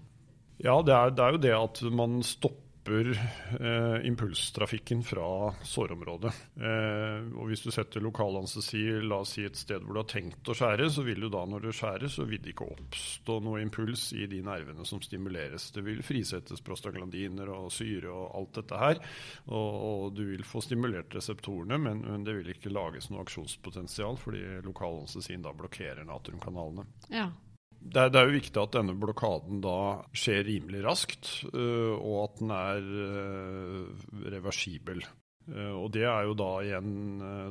Ja, 0.62 0.76
det 0.86 0.94
er, 0.94 1.14
det 1.14 1.22
er 1.24 1.34
jo 1.34 1.42
det 1.42 1.54
at 1.56 1.82
man 1.94 2.20
stopper 2.26 2.71
stopper 2.82 3.20
eh, 3.60 4.06
impulstrafikken 4.06 5.02
fra 5.02 5.54
sårområdet. 5.62 6.32
Eh, 6.56 7.38
og 7.38 7.48
Hvis 7.48 7.62
du 7.62 7.70
setter 7.70 8.00
lokalanestesi 8.00 9.00
la 9.02 9.20
oss 9.22 9.34
si 9.36 9.44
et 9.44 9.56
sted 9.56 9.82
hvor 9.82 9.94
du 9.94 10.00
har 10.00 10.08
tenkt 10.10 10.48
å 10.48 10.54
skjære, 10.54 10.90
så 10.90 11.02
vil 11.02 11.20
du 11.20 11.28
da 11.30 11.44
når 11.46 11.60
du 11.60 11.72
skjærer, 11.72 12.08
så 12.08 12.24
vil 12.24 12.42
det 12.42 12.54
ikke 12.54 12.70
oppstå 12.74 13.38
noe 13.40 13.62
impuls 13.62 14.12
i 14.12 14.26
de 14.26 14.42
nervene 14.42 14.84
som 14.84 15.02
stimuleres. 15.02 15.70
Det 15.72 15.84
vil 15.86 16.02
frisettes 16.02 16.60
prostaglandiner 16.60 17.48
og 17.54 17.70
syre 17.72 18.10
og 18.10 18.34
alt 18.40 18.58
dette 18.58 18.82
her. 18.82 19.00
Og, 19.46 19.70
og 19.82 20.16
du 20.16 20.24
vil 20.32 20.44
få 20.44 20.62
stimulert 20.64 21.14
reseptorene, 21.14 21.78
men, 21.78 22.02
men, 22.02 22.26
det 22.26 22.36
vil 22.38 22.52
ikke 22.54 22.72
lages 22.72 23.10
noe 23.10 23.22
aksjonspotensial 23.22 24.18
fordi 24.20 24.42
lokalanestesien 24.66 25.42
da 25.42 25.54
blokkerer 25.54 26.06
natriumkanalene. 26.08 26.86
Ja 27.12 27.30
det 27.82 28.04
er, 28.04 28.12
det 28.12 28.20
er, 28.20 28.28
jo 28.28 28.38
viktig 28.38 28.62
at 28.62 28.76
denne 28.76 28.94
blokaden 28.98 29.62
da 29.64 29.78
skjer 30.16 30.46
rimelig 30.46 30.84
raskt, 30.84 31.32
uh, 31.50 31.96
og 31.98 32.22
at 32.26 32.38
den 32.42 32.54
er 32.54 32.86
uh, 32.86 34.06
reversibel. 34.32 35.02
Uh, 35.42 35.74
og 35.74 35.88
det 35.96 36.04
er 36.06 36.28
jo 36.28 36.36
da 36.38 36.50
igjen, 36.62 36.92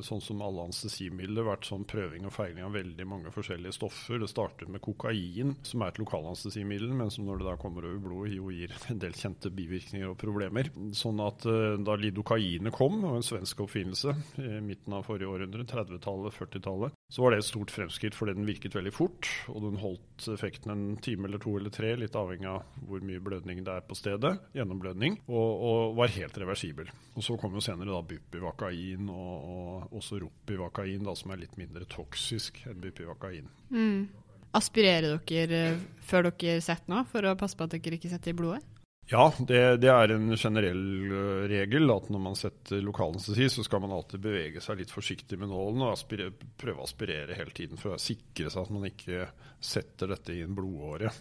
sånn 0.06 0.22
som 0.24 0.40
alle 0.42 0.64
anestesimidler, 0.64 1.44
vært 1.44 1.68
sånn 1.68 1.84
prøving 1.88 2.24
og 2.24 2.32
feiling 2.32 2.64
av 2.64 2.78
veldig 2.78 3.06
mange 3.08 3.32
forskjellige 3.34 3.76
stoffer. 3.76 4.22
Det 4.22 4.30
starter 4.32 4.72
med 4.72 4.82
kokain, 4.84 5.52
som 5.68 5.84
er 5.84 5.92
et 5.92 6.00
lokalanestesimiddel, 6.00 6.94
men 6.96 7.12
som 7.12 7.28
når 7.28 7.42
det 7.42 7.50
da 7.50 7.58
kommer 7.60 7.90
over 7.90 8.00
blodet, 8.08 8.38
jo 8.38 8.48
gir 8.54 8.72
en 8.94 9.02
del 9.04 9.18
kjente 9.18 9.52
bivirkninger 9.52 10.14
og 10.14 10.18
problemer. 10.22 10.72
Sånn 10.96 11.20
at 11.22 11.44
da 11.44 11.98
lidokainet 12.00 12.74
kom, 12.74 13.02
og 13.04 13.20
en 13.20 13.28
svensk 13.28 13.66
oppfinnelse 13.66 14.16
i 14.40 14.64
midten 14.64 14.96
av 14.96 15.04
forrige 15.06 15.28
århundre, 15.28 15.68
30-tallet, 15.68 16.40
40-tallet, 16.40 17.01
Så 17.12 17.20
var 17.20 17.34
det 17.34 17.42
et 17.42 17.44
stort 17.44 17.70
fremskritt 17.74 18.14
fordi 18.16 18.32
den 18.38 18.46
virket 18.48 18.72
veldig 18.72 18.92
fort, 18.96 19.28
og 19.52 19.66
den 19.66 19.74
holdt 19.82 20.28
effekten 20.32 20.72
en 20.72 20.84
time 21.04 21.28
eller 21.28 21.42
to 21.42 21.52
eller 21.58 21.72
tre, 21.74 21.90
litt 22.00 22.16
avhengig 22.16 22.48
av 22.48 22.62
hvor 22.88 23.04
mye 23.04 23.20
blødning 23.20 23.60
det 23.66 23.74
er 23.74 23.84
på 23.84 23.98
stedet, 23.98 24.30
gjennomblødning, 24.56 25.18
og, 25.28 25.50
og 25.68 25.98
var 25.98 26.14
helt 26.14 26.40
reversibel. 26.40 26.88
Og 27.12 27.26
Så 27.26 27.36
kom 27.36 27.52
jo 27.52 27.64
senere 27.64 27.92
da 27.92 28.00
bupivakain 28.14 29.12
og, 29.12 29.52
og 29.52 30.00
også 30.00 30.22
ropivakain, 30.24 31.04
da, 31.04 31.12
som 31.18 31.34
er 31.34 31.44
litt 31.44 31.60
mindre 31.60 31.84
toksisk 31.92 32.62
enn 32.70 32.80
bupivakain. 32.80 33.52
Mm. 33.68 34.08
Aspirerer 34.56 35.20
dere 35.28 35.62
før 36.08 36.30
dere 36.30 36.64
setter 36.64 36.94
noe, 36.94 37.04
for 37.12 37.28
å 37.28 37.36
passe 37.36 37.60
på 37.60 37.68
at 37.68 37.76
dere 37.76 38.00
ikke 38.00 38.12
setter 38.12 38.32
i 38.32 38.40
blodet? 38.40 38.64
Ja, 39.12 39.26
det, 39.38 39.76
det, 39.76 39.90
er 39.92 40.14
en 40.14 40.30
generell 40.40 40.84
uh, 41.12 41.42
regel 41.50 41.90
at 41.92 42.06
når 42.08 42.20
man 42.30 42.36
setter 42.38 42.80
lokalanestesi, 42.80 43.50
så 43.52 43.64
skal 43.66 43.82
man 43.84 43.92
alltid 43.92 44.22
bevege 44.24 44.62
seg 44.64 44.80
litt 44.80 44.94
forsiktig 44.94 45.36
med 45.36 45.52
nålen 45.52 45.84
og 45.84 45.92
aspire, 45.92 46.30
prøve 46.32 46.80
å 46.80 46.86
aspirere 46.86 47.36
hele 47.36 47.52
tiden 47.52 47.80
for 47.80 47.92
å 47.92 48.00
sikre 48.00 48.48
seg 48.48 48.64
at 48.64 48.72
man 48.72 48.88
ikke 48.88 49.26
setter 49.60 50.14
dette 50.14 50.32
i 50.32 50.40
en 50.46 50.56
blodåre. 50.56 51.12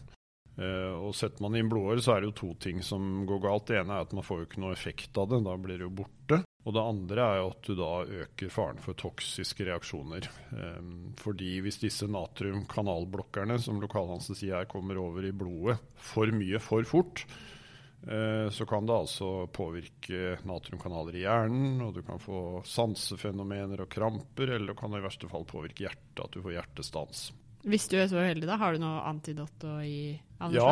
Uh, 0.56 1.04
og 1.04 1.12
Setter 1.20 1.44
man 1.44 1.60
i 1.60 1.66
en 1.66 1.74
blodåre, 1.74 2.00
så 2.00 2.16
er 2.16 2.24
det 2.24 2.32
jo 2.32 2.38
to 2.46 2.54
ting 2.64 2.80
som 2.86 3.26
går 3.28 3.44
galt. 3.50 3.68
Det 3.68 3.82
ene 3.82 4.00
er 4.00 4.08
at 4.08 4.16
man 4.16 4.28
får 4.30 4.40
jo 4.40 4.48
ikke 4.48 4.64
noe 4.64 4.80
effekt 4.80 5.20
av 5.20 5.28
det, 5.34 5.44
da 5.52 5.60
blir 5.60 5.76
det 5.76 5.90
jo 5.90 5.94
borte. 6.00 6.42
Og 6.64 6.78
det 6.78 6.90
andre 6.96 7.28
er 7.28 7.40
jo 7.42 7.52
at 7.52 7.64
du 7.68 7.76
da 7.76 7.94
øker 8.24 8.56
faren 8.56 8.80
for 8.80 8.96
toksiske 9.04 9.68
reaksjoner. 9.68 10.32
Um, 10.56 11.10
fordi 11.20 11.58
hvis 11.66 11.84
disse 11.84 12.08
natriumkanalblokkerne 12.08 13.60
som 13.60 13.84
lokalanestesi 13.84 14.54
er, 14.56 14.72
kommer 14.72 15.04
over 15.10 15.28
i 15.28 15.36
blodet 15.36 15.82
for 16.00 16.32
mye 16.32 16.62
for 16.64 16.88
fort, 16.88 17.26
Eh, 17.26 17.60
så 18.02 18.66
kan 18.66 18.88
det 18.90 18.96
altså 18.96 19.28
påvirke 19.54 20.40
natriumkanaler 20.50 21.20
i 21.20 21.22
hjernen, 21.22 21.76
og 21.86 21.94
du 21.94 22.02
kan 22.06 22.18
få 22.22 22.64
sansefenomener 22.66 23.84
og 23.84 23.92
kramper, 23.94 24.56
eller 24.56 24.74
det 24.74 24.80
kan 24.80 24.98
i 24.98 25.04
verste 25.04 25.30
fall 25.30 25.46
påvirke 25.46 25.86
hjertet, 25.86 26.24
at 26.24 26.34
du 26.34 26.42
får 26.42 26.56
hjertestans. 26.56 27.22
Hvis 27.62 27.86
du 27.92 28.00
er 28.02 28.10
så 28.10 28.18
uheldig, 28.24 28.48
da, 28.50 28.58
har 28.58 28.74
du 28.74 28.82
noe 28.82 29.04
antidotto 29.06 29.76
å 29.78 29.86
gi 30.50 30.58
ja, 30.58 30.72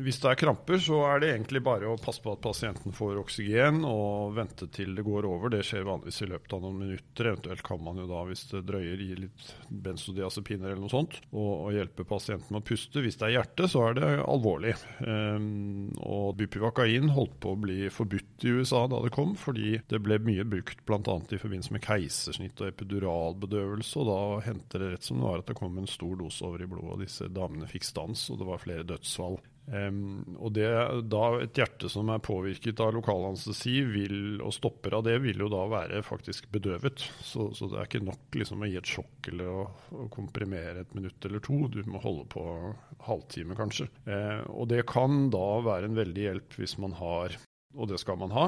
hvis 0.00 0.18
det 0.22 0.30
er 0.30 0.38
kramper, 0.40 0.78
så 0.80 1.00
er 1.10 1.20
det 1.20 1.30
egentlig 1.34 1.62
bare 1.64 1.90
å 1.90 1.98
passe 2.00 2.22
på 2.24 2.32
at 2.32 2.42
pasienten 2.44 2.94
får 2.96 3.18
oksygen 3.20 3.82
og 3.88 4.34
vente 4.36 4.68
til 4.72 4.94
det 4.96 5.04
går 5.04 5.26
over. 5.28 5.52
Det 5.52 5.62
skjer 5.66 5.84
vanligvis 5.86 6.22
i 6.24 6.28
løpet 6.30 6.54
av 6.56 6.62
noen 6.64 6.78
minutter. 6.80 7.28
Eventuelt 7.32 7.64
kan 7.66 7.82
man 7.84 8.00
jo 8.00 8.06
da, 8.10 8.22
hvis 8.28 8.46
det 8.52 8.64
drøyer, 8.68 9.02
gi 9.02 9.18
litt 9.24 9.46
benzodiazepiner 9.68 10.72
eller 10.72 10.84
noe 10.84 10.92
sånt. 10.92 11.18
Og, 11.32 11.50
og, 11.50 11.68
hjelpe 11.76 12.06
pasienten 12.08 12.54
med 12.54 12.62
å 12.62 12.68
puste. 12.72 13.04
Hvis 13.04 13.20
det 13.20 13.28
er 13.28 13.36
hjerte, 13.38 13.68
så 13.70 13.84
er 13.88 13.98
det 13.98 14.10
alvorlig. 14.24 14.74
Um, 15.04 15.92
og 16.06 16.38
bupivakain 16.40 17.12
holdt 17.12 17.36
på 17.42 17.52
å 17.52 17.60
bli 17.66 17.78
forbudt 17.92 18.31
i 18.44 18.52
USA 18.52 18.84
da 18.90 19.00
det 19.04 19.12
kom, 19.14 19.34
fordi 19.38 19.78
det 19.90 20.02
ble 20.04 20.18
mye 20.24 20.46
brukt 20.48 20.82
bl.a. 20.88 20.98
i 21.00 21.40
forbindelse 21.40 21.74
med 21.74 21.84
keisersnitt 21.86 22.60
og 22.62 22.72
epiduralbedøvelse. 22.72 23.94
Og 24.02 24.10
da 24.10 24.20
hendte 24.48 24.82
det 24.82 24.92
rett 24.94 25.08
som 25.08 25.20
det 25.20 25.28
var 25.28 25.42
at 25.42 25.50
det 25.50 25.58
kom 25.58 25.78
en 25.78 25.90
stor 25.90 26.18
dose 26.20 26.44
over 26.46 26.64
i 26.64 26.68
blodet, 26.70 26.92
og 26.96 27.02
disse 27.04 27.30
damene 27.32 27.70
fikk 27.70 27.88
stans, 27.88 28.28
og 28.32 28.42
det 28.42 28.48
var 28.48 28.62
flere 28.62 28.88
dødsfall. 28.88 29.40
Um, 29.70 30.24
og 30.42 30.56
det, 30.56 30.66
da 31.06 31.20
Et 31.44 31.58
hjerte 31.60 31.86
som 31.90 32.08
er 32.10 32.22
påvirket 32.24 32.80
av 32.82 32.90
lokalanestesi 32.96 33.76
vil, 33.86 34.16
og 34.42 34.54
stopper 34.56 34.96
av 34.98 35.04
det, 35.06 35.14
vil 35.22 35.44
jo 35.44 35.50
da 35.52 35.62
være 35.70 36.02
faktisk 36.06 36.50
bedøvet. 36.52 37.04
Så, 37.22 37.50
så 37.54 37.70
det 37.70 37.78
er 37.78 37.88
ikke 37.88 38.02
nok 38.04 38.38
liksom, 38.40 38.64
å 38.64 38.70
gi 38.70 38.80
et 38.80 38.92
sjokk 38.94 39.30
eller 39.30 39.52
å, 39.52 39.62
å, 39.94 40.08
komprimere 40.12 40.82
et 40.82 40.96
minutt 40.98 41.28
eller 41.28 41.42
to. 41.44 41.62
Du 41.72 41.80
må 41.86 42.02
holde 42.02 42.26
på 42.32 42.44
halvtime 43.06 43.56
kanskje. 43.58 43.88
Uh, 44.08 44.42
og 44.50 44.68
det 44.72 44.82
kan 44.90 45.30
da 45.32 45.46
være 45.64 45.90
en 45.90 45.98
veldig 45.98 46.28
hjelp 46.28 46.58
hvis 46.58 46.76
man 46.82 46.98
har, 46.98 47.38
og 47.76 47.88
det 47.90 48.00
skal 48.00 48.18
man 48.20 48.30
ha 48.34 48.44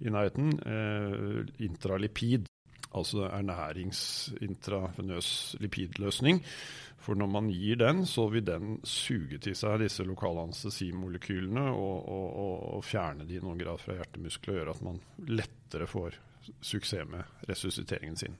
i 0.00 0.10
nærheten, 0.10 0.46
eh, 0.66 1.44
intralipid. 1.66 2.44
Altså 2.94 3.18
ernæringsintravenøs 3.26 5.56
lipidløsning. 5.60 6.44
For 7.04 7.14
når 7.18 7.26
man 7.26 7.48
gir 7.50 7.76
den, 7.76 8.06
så 8.06 8.28
vil 8.30 8.46
den 8.46 8.80
suge 8.86 9.38
til 9.42 9.56
seg 9.58 9.80
disse 9.82 10.04
lokale 10.06 10.40
anestesimolekylene 10.46 11.64
og, 11.74 12.08
og, 12.08 12.36
og, 12.44 12.74
og 12.76 12.84
fjerne 12.86 13.26
de 13.28 13.34
i 13.36 13.40
noen 13.42 13.58
grad 13.60 13.78
fra 13.82 13.94
hjertemuskler 13.98 14.54
og 14.54 14.58
gjøre 14.60 14.74
at 14.76 14.84
man 14.86 15.00
lettere 15.26 15.86
får 15.90 16.10
suksess 16.62 17.10
med 17.10 17.22
resusciteringen 17.50 18.16
sin. 18.16 18.36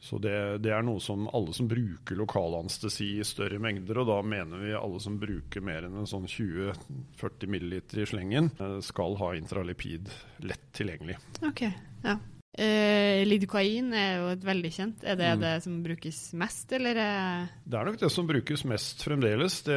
Så 0.00 0.18
det, 0.22 0.58
det, 0.62 0.70
er 0.70 0.84
noe 0.86 1.02
som 1.02 1.26
alle 1.34 1.52
som 1.56 1.66
bruker 1.68 2.18
lokalanestesi 2.18 3.16
i 3.18 3.26
større 3.26 3.58
mengder, 3.62 3.98
og 3.98 4.10
da 4.12 4.18
mener 4.22 4.62
vi 4.62 4.76
alle 4.78 5.00
som 5.02 5.18
bruker 5.18 5.64
mer 5.64 5.88
enn 5.88 5.98
en 5.98 6.08
sånn 6.08 6.28
20-40 6.30 7.50
ml 7.50 7.76
i 7.82 8.06
slengen, 8.06 8.52
eh, 8.62 8.78
skal 8.86 9.18
ha 9.18 9.32
intralipid 9.34 10.10
lett 10.46 10.68
tilgjengelig. 10.78 11.18
Ok, 11.42 11.66
ja. 12.06 12.18
Uh, 12.58 13.22
Lidokain 13.28 13.92
er 13.94 14.16
jo 14.18 14.30
et 14.32 14.42
veldig 14.42 14.70
kjent. 14.74 15.02
Er 15.06 15.18
det 15.18 15.28
mm. 15.36 15.42
det 15.44 15.52
som 15.62 15.74
brukes 15.84 16.16
mest, 16.40 16.72
eller? 16.74 16.98
Det 17.62 17.78
er 17.78 17.86
nok 17.86 17.98
det 18.00 18.10
som 18.10 18.26
brukes 18.26 18.64
mest 18.66 19.04
fremdeles. 19.06 19.60
Det, 19.66 19.76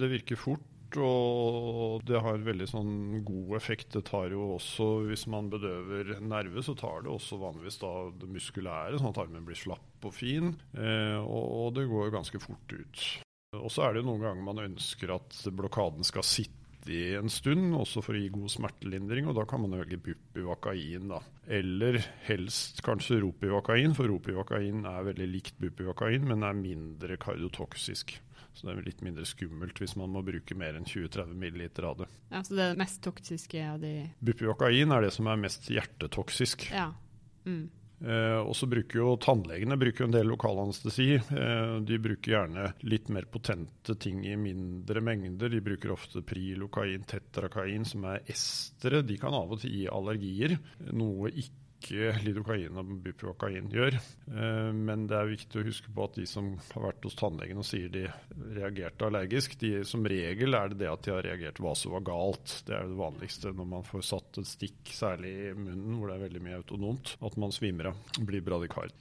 det, 0.00 0.08
virker 0.10 0.40
fort, 0.40 0.64
og 1.04 2.04
det 2.08 2.20
har 2.24 2.42
veldig 2.46 2.68
sånn 2.70 2.94
god 3.26 3.54
effekt. 3.58 3.90
Det 3.96 4.04
tar 4.08 4.32
jo 4.34 4.52
også, 4.56 4.88
hvis 5.08 5.26
man 5.32 5.50
bedøver 5.52 6.16
nerve, 6.24 6.64
så 6.64 6.76
tar 6.78 7.04
det 7.04 7.12
også 7.12 7.40
vanligvis 7.40 7.80
da 7.82 7.92
det 8.20 8.30
muskulære, 8.32 9.00
sånn 9.00 9.12
at 9.12 9.22
armen 9.24 9.46
blir 9.46 9.58
slapp 9.58 10.06
og 10.06 10.14
fin. 10.14 10.54
Uh, 10.76 11.20
og, 11.22 11.74
det 11.76 11.88
går 11.90 12.14
ganske 12.14 12.40
fort 12.42 12.76
ut. 12.76 13.06
Og 13.56 13.70
så 13.72 13.86
er 13.86 13.96
det 13.96 14.06
noen 14.06 14.22
ganger 14.22 14.44
man 14.44 14.64
ønsker 14.66 15.14
at 15.16 15.40
blokaden 15.56 16.06
skal 16.06 16.26
sitte 16.26 16.65
i 16.92 17.14
en 17.18 17.30
stund, 17.32 17.74
også 17.76 18.02
for 18.04 18.16
å 18.16 18.20
gi 18.20 18.28
god 18.34 18.52
smertelindring. 18.52 19.28
Og 19.30 19.36
da 19.38 19.46
kan 19.48 19.62
man 19.62 19.76
velge 19.78 19.98
bupivakain, 20.02 21.08
da. 21.12 21.20
Eller 21.46 21.98
helst 22.26 22.82
kanskje 22.86 23.20
ropivakain, 23.24 23.96
for 23.96 24.10
ropivakain 24.10 24.84
er 24.88 25.10
veldig 25.10 25.28
likt 25.30 25.58
bupivakain, 25.62 26.26
men 26.28 26.46
er 26.46 26.58
mindre 26.58 27.18
kardiotoksisk. 27.22 28.16
Så 28.56 28.64
det 28.64 28.72
er 28.72 28.86
litt 28.86 29.02
mindre 29.04 29.26
skummelt 29.28 29.76
hvis 29.82 29.98
man 30.00 30.14
må 30.14 30.22
bruke 30.24 30.56
mer 30.56 30.78
enn 30.78 30.86
20-30 30.88 31.34
ml 31.36 31.66
av 31.84 31.98
det. 32.00 32.06
Ja, 32.30 32.40
Så 32.40 32.56
det 32.56 32.70
mest 32.80 33.02
toksiske 33.04 33.60
av 33.68 33.82
de 33.82 33.92
Bupivakain 34.24 34.94
er 34.96 35.04
det 35.04 35.12
som 35.12 35.28
er 35.28 35.42
mest 35.42 35.68
hjertetoksisk. 35.68 36.70
Ja. 36.72 36.88
Mm. 37.44 37.66
Eh, 38.00 38.38
og 38.42 38.52
så 38.56 38.68
bruker 38.68 39.00
jo 39.00 39.14
Tannlegene 39.22 39.78
bruker 39.80 40.06
en 40.06 40.14
del 40.14 40.28
lokalanestesi. 40.28 41.08
Eh, 41.16 41.74
de 41.86 42.00
bruker 42.02 42.34
gjerne 42.34 42.70
litt 42.84 43.10
mer 43.12 43.28
potente 43.32 43.96
ting 44.00 44.24
i 44.28 44.36
mindre 44.40 45.02
mengder. 45.04 45.52
De 45.52 45.62
bruker 45.64 45.94
ofte 45.94 46.24
prilokain, 46.26 47.06
tetrakain, 47.08 47.86
som 47.88 48.04
er 48.12 48.24
estere. 48.32 49.04
De 49.06 49.18
kan 49.20 49.36
av 49.36 49.56
og 49.56 49.62
til 49.62 49.76
gi 49.78 49.86
allergier, 49.92 50.58
noe 50.92 51.32
ikke 51.32 51.65
ikke 51.76 52.12
lidokain 52.24 52.80
og 52.80 52.90
buprokain 53.04 53.68
gjør. 53.72 53.96
Eh, 54.32 54.70
men 54.74 55.06
det 55.10 55.18
er 55.18 55.30
viktig 55.30 55.60
å 55.60 55.66
huske 55.66 55.92
på 55.94 56.06
at 56.08 56.18
de 56.18 56.26
som 56.28 56.54
har 56.72 56.88
vært 56.88 57.06
hos 57.06 57.18
tannlegen 57.18 57.62
og 57.62 57.68
sier 57.68 57.92
de 57.92 58.06
reagerte 58.56 59.06
allergisk, 59.06 59.58
de, 59.60 59.84
som 59.88 60.06
regel 60.08 60.58
er 60.58 60.72
det 60.72 60.80
det 60.82 60.90
at 60.90 61.06
de 61.06 61.14
har 61.14 61.26
reagert 61.26 61.62
vasovagalt. 61.62 62.58
Det 62.66 62.76
er 62.76 62.90
det 62.90 62.98
vanligste 62.98 63.54
når 63.56 63.70
man 63.76 63.86
får 63.86 64.06
satt 64.10 64.42
et 64.42 64.50
stikk, 64.50 64.80
særlig 64.96 65.32
i 65.50 65.54
munnen 65.54 66.00
hvor 66.00 66.10
det 66.10 66.18
er 66.18 66.26
veldig 66.26 66.44
mye 66.48 66.60
autonomt, 66.60 67.16
at 67.20 67.38
man 67.40 67.54
svimer 67.54 67.92
av, 67.92 68.04
blir 68.26 68.44
bradikard. 68.44 68.94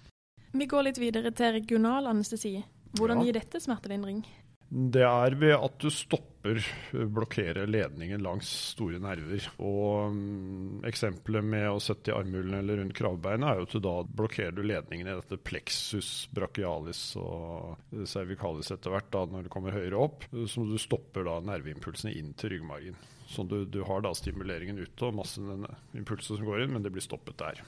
Vi 0.56 0.70
går 0.72 0.88
litt 0.88 1.02
videre 1.02 1.34
til 1.36 1.52
regional 1.58 2.08
anestesi. 2.08 2.58
Hvordan 2.96 3.22
ja. 3.22 3.28
gir 3.28 3.40
dette 3.42 3.60
smertelindring? 3.60 4.24
Det 4.70 5.04
er 5.04 5.36
ved 5.40 5.56
at 5.58 5.76
du 5.82 5.90
stopper, 5.94 6.32
eh, 6.52 7.06
blokkerer 7.18 7.68
ledningen 7.68 8.24
langs 8.24 8.50
store 8.76 9.00
nerver. 9.02 9.48
Og 9.64 10.12
um, 10.12 10.84
Eksempelet 10.88 11.46
med 11.46 11.68
å 11.72 11.82
sette 11.84 12.12
i 12.12 12.16
armhulen 12.16 12.58
eller 12.60 12.82
rundt 12.82 12.96
kravbeinet 12.98 13.50
er 13.50 13.60
jo 13.62 13.68
at 13.68 13.76
du 13.76 13.82
da 13.86 13.96
blokkerer 14.22 14.56
du 14.56 14.64
ledningen 14.66 15.10
i 15.10 15.18
dette 15.18 15.40
plexus 15.42 16.12
brachialis 16.36 17.02
og 17.22 18.06
cervicalis 18.10 18.72
etter 18.76 18.94
hvert, 18.94 19.12
da, 19.14 19.26
når 19.30 19.48
du 19.48 19.54
kommer 19.54 19.76
høyere 19.76 20.00
opp. 20.00 20.28
som 20.52 20.70
du 20.70 20.78
stopper 20.82 21.28
da 21.28 21.40
nerveimpulsene 21.46 22.14
inn 22.16 22.34
til 22.40 22.56
ryggmargen. 22.56 22.98
Så 23.28 23.44
du, 23.44 23.64
du 23.66 23.82
har 23.88 24.04
da 24.06 24.14
stimuleringen 24.14 24.78
ute 24.78 25.08
og 25.08 25.18
masse 25.18 25.42
impulser 25.98 26.38
som 26.38 26.46
går 26.46 26.66
inn, 26.66 26.76
men 26.76 26.86
det 26.86 26.94
blir 26.94 27.04
stoppet 27.04 27.40
der. 27.42 27.64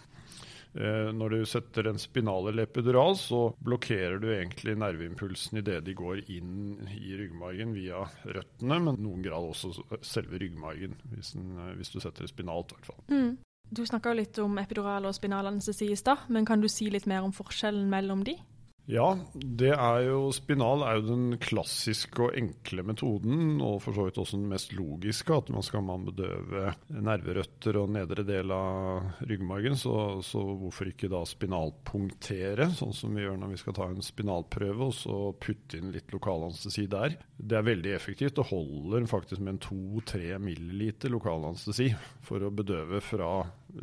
Eh, 0.76 1.10
når 1.16 1.34
du 1.34 1.46
setter 1.50 1.90
en 1.90 2.00
spinal 2.02 2.50
eller 2.52 2.68
epidural, 2.68 3.16
så 3.20 3.48
blokkerer 3.64 4.20
du 4.22 4.28
egentlig 4.34 4.78
nerveimpulsen 4.78 5.62
idet 5.62 5.80
de 5.88 5.96
går 5.98 6.24
inn 6.34 6.88
i 6.94 7.16
ryggmargen 7.18 7.74
via 7.78 8.04
røttene, 8.26 8.80
men 8.84 9.00
noen 9.02 9.26
grad 9.26 9.48
også 9.52 9.74
selve 10.06 10.42
ryggmargen, 10.44 10.98
hvis, 11.14 11.34
den, 11.38 11.56
eh, 11.64 11.74
hvis 11.80 11.94
du 11.94 12.00
setter 12.00 12.26
det 12.26 12.34
spinalt. 12.34 12.72
i 12.72 12.80
hvert 12.80 12.92
fall. 12.92 13.04
Mm. 13.14 13.38
Du 13.70 13.84
snakka 13.86 14.14
litt 14.16 14.38
om 14.40 14.54
epidural 14.62 15.10
og 15.10 15.16
spinal 15.16 15.50
anestesi 15.50 15.90
i 15.92 16.00
stad, 16.00 16.30
men 16.32 16.46
kan 16.48 16.62
du 16.64 16.70
si 16.72 16.88
litt 16.92 17.08
mer 17.10 17.26
om 17.26 17.34
forskjellen 17.36 17.90
mellom 17.92 18.24
de? 18.24 18.38
Ja, 18.88 19.08
det 19.36 19.74
er 19.76 20.06
jo 20.06 20.30
spinal 20.32 20.80
er 20.88 21.02
jo 21.02 21.10
den 21.10 21.24
klassiske 21.44 22.22
og 22.24 22.36
enkle 22.40 22.86
metoden, 22.88 23.58
og 23.60 23.82
for 23.84 23.98
så 23.98 24.06
vidt 24.08 24.20
også 24.22 24.38
den 24.40 24.46
mest 24.48 24.72
logiske. 24.78 25.36
At 25.36 25.50
man 25.52 25.66
skal 25.66 25.82
man 25.84 26.06
bedøve 26.08 26.72
nerverøtter 26.96 27.82
og 27.82 27.92
nedre 27.98 28.24
del 28.24 28.54
av 28.56 29.26
ryggmargen, 29.28 29.76
så, 29.76 29.96
så, 30.24 30.40
hvorfor 30.62 30.88
ikke 30.88 31.10
da 31.12 31.20
spinalpunktere, 31.28 32.70
sånn 32.78 32.96
som 32.96 33.18
vi 33.18 33.26
gjør 33.26 33.36
når 33.42 33.52
vi 33.52 33.60
skal 33.60 33.76
ta 33.76 33.90
en 33.92 34.08
spinalprøve, 34.08 34.88
og 34.88 34.96
så 34.96 35.18
putte 35.36 35.82
inn 35.82 35.92
litt 35.92 36.16
lokalanestesi 36.16 36.86
der. 36.94 37.18
Det 37.36 37.58
er 37.60 37.68
veldig 37.68 37.92
effektivt. 37.98 38.38
Det 38.40 38.48
holder 38.54 39.10
faktisk 39.12 39.44
med 39.44 39.58
en 39.58 40.00
2-3 40.00 40.40
milliliter 40.40 41.12
lokalanestesi 41.12 41.90
for 42.24 42.40
å 42.40 42.54
bedøve 42.56 43.04
fra 43.04 43.34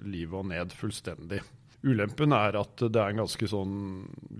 livet 0.00 0.40
og 0.40 0.48
ned 0.48 0.72
fullstendig. 0.80 1.42
Ulempen 1.84 2.32
er 2.32 2.56
at 2.56 2.80
det 2.80 3.00
er 3.00 3.12
en 3.12 3.20
ganske 3.24 3.46
sånn 3.50 3.74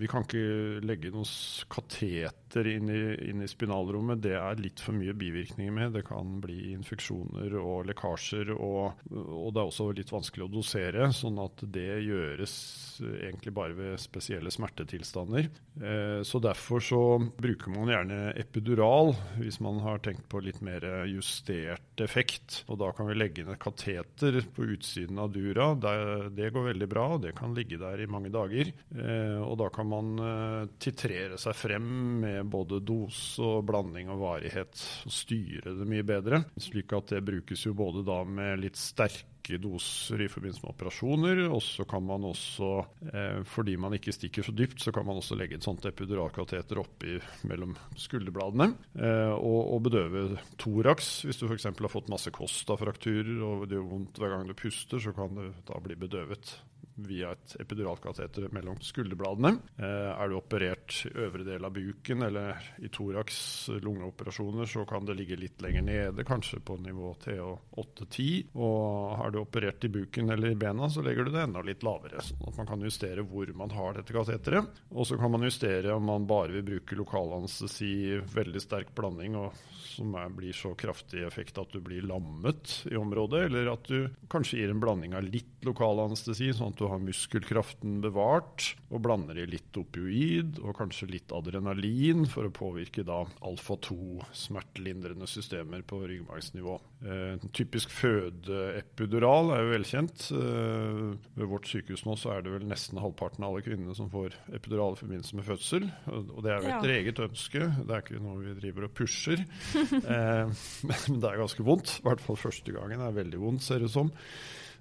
Vi 0.01 0.09
kan 0.09 0.25
ikke 0.25 0.81
legge 0.85 1.11
noen 1.13 1.29
kateter 1.73 2.69
inn 2.71 2.89
i, 2.89 3.03
inn 3.29 3.43
i 3.45 3.49
spinalrommet. 3.51 4.23
Det 4.25 4.37
er 4.39 4.63
litt 4.63 4.81
for 4.81 4.97
mye 4.97 5.13
bivirkninger 5.19 5.75
med. 5.75 5.93
Det 5.99 6.05
kan 6.09 6.39
bli 6.41 6.73
infeksjoner 6.73 7.57
og 7.61 7.89
lekkasjer. 7.91 8.55
Og, 8.55 9.03
og 9.13 9.51
det 9.53 9.61
er 9.61 9.67
også 9.67 9.91
litt 9.97 10.13
vanskelig 10.15 10.47
å 10.47 10.53
dosere, 10.55 11.11
sånn 11.13 11.41
at 11.43 11.67
det 11.75 12.01
gjøres 12.07 12.55
egentlig 13.03 13.53
bare 13.57 13.75
ved 13.77 14.01
spesielle 14.01 14.53
smertetilstander. 14.55 15.51
Eh, 15.83 16.21
så 16.25 16.41
derfor 16.43 16.85
så 16.85 17.03
bruker 17.19 17.75
man 17.75 17.91
gjerne 17.91 18.21
epidural 18.39 19.15
hvis 19.41 19.59
man 19.65 19.83
har 19.85 20.01
tenkt 20.05 20.29
på 20.31 20.41
litt 20.47 20.63
mer 20.65 20.87
justert 21.11 22.01
effekt. 22.05 22.63
Og 22.71 22.81
da 22.81 22.93
kan 22.95 23.11
vi 23.11 23.19
legge 23.19 23.43
inn 23.43 23.53
et 23.53 23.63
kateter 23.63 24.41
på 24.55 24.71
utsiden 24.77 25.21
av 25.21 25.35
dura. 25.35 25.73
Det, 25.75 25.95
det 26.39 26.53
går 26.55 26.71
veldig 26.71 26.91
bra. 26.91 27.09
Det 27.19 27.34
kan 27.37 27.55
ligge 27.57 27.79
der 27.81 28.01
i 28.01 28.09
mange 28.11 28.33
dager. 28.35 28.71
Eh, 28.95 29.41
og 29.43 29.59
da 29.61 29.69
kan 29.75 29.91
man 29.91 30.15
eh, 30.19 30.73
titrere 30.83 31.39
seg 31.41 31.57
frem 31.59 31.87
med 32.25 32.51
både 32.51 32.81
dose 32.85 33.43
og 33.45 33.65
blanding 33.69 34.11
og 34.13 34.23
varighet. 34.25 34.87
Og 35.07 35.15
styre 35.15 35.77
det 35.79 35.89
mye 35.89 36.07
bedre. 36.07 36.45
Slik 36.61 36.93
at 36.97 37.15
det 37.15 37.25
brukes 37.27 37.67
jo 37.67 37.77
både 37.77 38.05
da 38.07 38.23
med 38.27 38.61
litt 38.63 38.79
sterke 38.81 39.59
doser 39.61 40.23
i 40.25 40.29
forbindelse 40.33 40.65
med 40.65 40.73
operasjoner. 40.73 41.43
Og 41.53 41.63
så 41.65 41.87
kan 41.89 42.05
man 42.07 42.25
også, 42.31 42.71
eh, 43.13 43.41
fordi 43.45 43.77
man 43.81 43.97
ikke 43.97 44.15
stikker 44.15 44.47
så 44.47 44.55
dypt, 44.57 44.81
så 44.81 44.93
kan 44.93 45.07
man 45.07 45.21
også 45.21 45.37
legge 45.39 45.59
et 45.59 45.67
sånt 45.67 45.85
epiduralkateter 45.85 46.81
oppi 46.81 47.19
mellom 47.49 47.77
skulderbladene. 47.97 48.73
Eh, 48.97 49.35
og, 49.35 49.75
og, 49.75 49.83
bedøve 49.85 50.39
thorax. 50.59 51.25
Hvis 51.27 51.41
du 51.41 51.49
f.eks. 51.49 51.69
har 51.69 51.93
fått 51.93 52.13
masse 52.13 52.33
Kosta-frakturer 52.35 53.43
og 53.45 53.67
det 53.69 53.79
gjør 53.79 53.91
vondt 53.91 54.23
hver 54.23 54.33
gang 54.33 54.49
du 54.49 54.55
puster, 54.57 55.03
så 55.03 55.13
kan 55.17 55.35
du 55.37 55.51
da 55.69 55.81
bli 55.85 55.99
bedøvet 55.99 56.57
via 56.95 57.33
et 57.35 57.57
epiduralkateter 57.61 58.49
mellom 58.55 58.79
skulderbladene. 58.83 59.57
Eh, 59.79 60.11
er 60.15 60.31
du 60.31 60.37
operert 60.39 61.01
i 61.09 61.13
øvre 61.25 61.47
del 61.47 61.67
av 61.67 61.75
buken 61.75 62.23
eller 62.27 62.69
i 62.79 62.91
thorax 62.93 63.69
lungeoperasjoner, 63.83 64.69
så 64.71 64.85
kan 64.89 65.07
det 65.07 65.17
ligge 65.19 65.39
litt 65.41 65.63
lenger 65.65 65.83
nede, 65.87 66.27
kanskje 66.27 66.61
på 66.65 66.79
nivå 66.83 67.15
TH8-10. 67.25 68.55
Og 68.55 69.17
har 69.21 69.35
du 69.35 69.41
operert 69.43 69.85
i 69.85 69.93
buken 69.93 70.31
eller 70.31 70.55
i 70.55 70.59
bena, 70.59 70.89
så 70.91 71.03
legger 71.05 71.27
du 71.27 71.35
det 71.35 71.45
enda 71.49 71.65
litt 71.67 71.83
lavere. 71.87 72.23
sånn 72.23 72.49
at 72.49 72.59
man 72.61 72.71
kan 72.71 72.87
justere 72.87 73.27
hvor 73.27 73.51
man 73.59 73.75
har 73.75 73.99
dette 73.99 74.15
kateteret. 74.15 74.83
Og 74.95 75.09
så 75.09 75.19
kan 75.19 75.33
man 75.35 75.47
justere 75.47 75.95
om 75.95 76.07
man 76.07 76.29
bare 76.31 76.59
vil 76.59 76.69
bruke 76.69 76.99
lokalanestesi, 76.99 78.21
veldig 78.35 78.63
sterk 78.63 78.95
blanding, 78.95 79.37
og 79.41 79.55
som 79.95 80.15
er, 80.19 80.31
blir 80.35 80.55
så 80.57 80.75
kraftig 80.79 81.23
effekt 81.27 81.59
at 81.61 81.73
du 81.73 81.81
blir 81.85 82.05
lammet 82.07 82.81
i 82.91 82.97
området, 82.99 83.45
eller 83.49 83.71
at 83.75 83.87
du 83.91 84.09
kanskje 84.33 84.61
gir 84.61 84.73
en 84.73 84.83
blanding 84.83 85.15
av 85.15 85.27
litt 85.27 85.65
lokalanestesi, 85.67 86.51
sånn 86.55 86.75
at 86.75 86.81
du 86.81 86.84
har 86.91 87.03
muskelkraften 87.03 88.01
bevart, 88.05 88.75
og 88.95 89.03
blander 89.05 89.39
i 89.43 89.47
litt 89.49 89.75
opioid 89.79 90.61
og 90.63 90.77
kanskje 90.79 91.09
litt 91.11 91.33
adrenalin 91.35 92.25
for 92.31 92.47
å 92.47 92.53
påvirke 92.55 93.03
da 93.07 93.23
alfa-2-smertelindrende 93.47 95.27
systemer 95.31 95.83
på 95.87 95.99
ryggmargsnivå. 96.05 96.77
Eh, 97.05 97.43
typisk 97.57 97.91
fødeepidural 97.93 99.51
er 99.57 99.65
jo 99.65 99.73
velkjent. 99.75 100.27
Eh, 100.39 101.03
ved 101.41 101.51
vårt 101.51 101.69
sykehus 101.69 102.05
nå 102.07 102.17
så 102.21 102.37
er 102.37 102.47
det 102.47 102.55
vel 102.55 102.67
nesten 102.71 103.03
halvparten 103.03 103.45
av 103.45 103.53
alle 103.53 103.67
kvinnene 103.67 103.97
som 103.99 104.11
får 104.13 104.39
epidural 104.55 104.97
i 104.97 105.03
forbindelse 105.03 105.41
med 105.41 105.49
fødsel. 105.49 105.89
Og 106.15 106.41
det 106.47 106.55
er 106.55 106.59
jo 106.59 106.71
et 106.71 106.89
ja. 106.89 106.99
eget 107.01 107.23
ønske, 107.27 107.69
det 107.83 107.91
er 107.91 108.05
ikke 108.05 108.23
noe 108.25 108.41
vi 108.45 108.59
driver 108.63 108.89
og 108.89 108.97
pusher. 108.97 109.45
eh, 109.75 110.67
men 110.89 111.21
det 111.21 111.31
er 111.31 111.41
ganske 111.43 111.67
vondt. 111.67 111.99
I 111.99 112.09
hvert 112.09 112.25
fall 112.25 112.41
første 112.41 112.77
gangen 112.77 113.03
er 113.05 113.17
veldig 113.17 113.43
vondt, 113.43 113.67
ser 113.67 113.83
det 113.83 113.91
ut 113.91 113.99
som. 113.99 114.15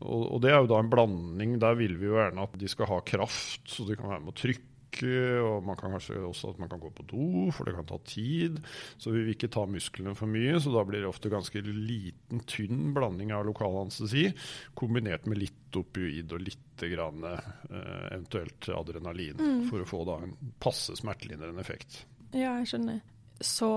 Og, 0.01 0.27
og, 0.27 0.37
det 0.43 0.51
er 0.51 0.61
jo 0.61 0.69
da 0.71 0.81
en 0.81 0.91
blanding. 0.91 1.57
Der 1.61 1.79
vil 1.79 1.97
vi 2.01 2.09
jo 2.09 2.19
gjerne 2.19 2.45
at 2.45 2.59
de 2.59 2.69
skal 2.71 2.89
ha 2.91 3.01
kraft, 3.05 3.65
så 3.69 3.87
de 3.87 3.97
kan 3.99 4.11
være 4.11 4.23
med 4.25 4.33
å 4.33 4.39
trykke. 4.43 4.69
Og 4.93 5.63
man 5.65 5.77
kan 5.79 5.89
kanskje 5.95 6.19
også 6.21 6.51
at 6.53 6.59
man 6.61 6.69
kan 6.69 6.77
gå 6.77 6.91
på 6.93 7.05
do, 7.09 7.27
for 7.55 7.65
det 7.65 7.73
kan 7.73 7.87
ta 7.89 7.97
tid. 8.05 8.59
Så 9.01 9.09
vi 9.09 9.23
vil 9.23 9.33
ikke 9.33 9.49
ta 9.55 9.63
musklene 9.65 10.13
for 10.17 10.29
mye, 10.29 10.59
så 10.61 10.69
da 10.75 10.83
blir 10.85 11.01
det 11.01 11.09
ofte 11.09 11.31
ganske 11.33 11.63
liten, 11.65 12.43
tynn 12.45 12.91
blanding 12.93 13.33
av 13.33 13.47
lokal 13.47 13.79
anestesi 13.81 14.27
kombinert 14.77 15.25
med 15.25 15.41
litt 15.41 15.79
opioid 15.79 16.37
og 16.37 16.45
litt 16.45 16.85
grann, 16.93 17.25
eh, 17.25 17.49
eventuelt 18.11 18.69
adrenalin, 18.69 19.41
mm. 19.41 19.65
for 19.71 19.81
å 19.81 19.89
få 19.89 20.03
da 20.11 20.19
en 20.27 20.37
passe 20.61 20.93
smertelindrende 21.01 21.65
effekt. 21.65 22.03
Ja, 22.29 22.59
jeg 22.61 22.69
skjønner. 22.69 23.01
Så 23.41 23.69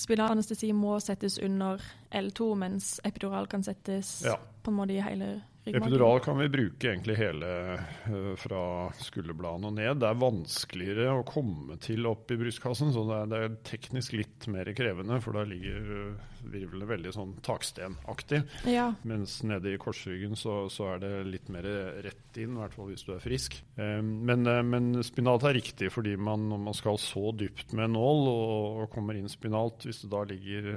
spinalanestesi 0.00 0.72
må 0.76 0.96
settes 1.02 1.38
under 1.44 1.82
L2, 2.16 2.50
mens 2.58 2.96
epidural 3.06 3.48
kan 3.50 3.64
settes 3.66 4.20
ja. 4.26 4.38
på 4.62 4.72
en 4.72 4.80
måte 4.80 4.96
i 4.96 5.04
hele 5.04 5.38
Epidural 5.70 6.22
kan 6.24 6.38
vi 6.40 6.48
bruke 6.48 6.88
egentlig 6.88 7.18
hele 7.18 7.48
uh, 7.76 8.32
fra 8.40 8.62
skulderbladene 8.96 9.68
og 9.68 9.74
ned. 9.76 9.98
Det 10.00 10.08
er 10.08 10.22
vanskeligere 10.22 11.18
å 11.18 11.26
komme 11.28 11.76
til 11.84 12.08
opp 12.08 12.32
i 12.32 12.38
brystkassen, 12.40 12.94
så 12.94 13.04
det 13.06 13.18
er, 13.18 13.28
det 13.28 13.40
er 13.44 13.58
teknisk 13.68 14.16
litt 14.16 14.48
mer 14.50 14.72
krevende. 14.76 15.20
For 15.20 15.36
da 15.36 15.44
ligger 15.46 15.92
uh, 15.92 16.29
virvlene 16.42 16.88
veldig 16.88 17.12
sånn 17.14 17.34
takstenaktig. 17.44 18.42
Ja. 18.70 18.90
Mens 19.08 19.38
nede 19.46 19.74
i 19.74 19.80
korsryggen 19.80 20.36
så, 20.38 20.62
så, 20.72 20.94
er 20.94 21.02
det 21.04 21.12
litt 21.28 21.50
mer 21.52 21.66
rett 22.04 22.40
inn, 22.40 22.56
i 22.56 22.62
hvert 22.62 22.76
fall 22.76 22.90
hvis 22.92 23.04
du 23.06 23.12
er 23.14 23.24
frisk. 23.24 23.58
Um, 23.76 24.12
men, 24.28 24.46
uh, 24.48 24.62
men, 24.66 24.92
spinalt 25.06 25.46
er 25.48 25.56
riktig 25.58 25.90
fordi 25.94 26.16
man, 26.20 26.48
når 26.52 26.62
man 26.68 26.76
skal 26.76 27.00
så 27.02 27.30
dypt 27.36 27.74
med 27.76 27.92
nål 27.96 28.24
og, 28.30 28.80
og 28.84 28.94
kommer 28.94 29.18
inn 29.18 29.30
spinalt, 29.30 29.86
hvis 29.88 30.04
det 30.04 30.12
da 30.14 30.24
ligger 30.28 30.72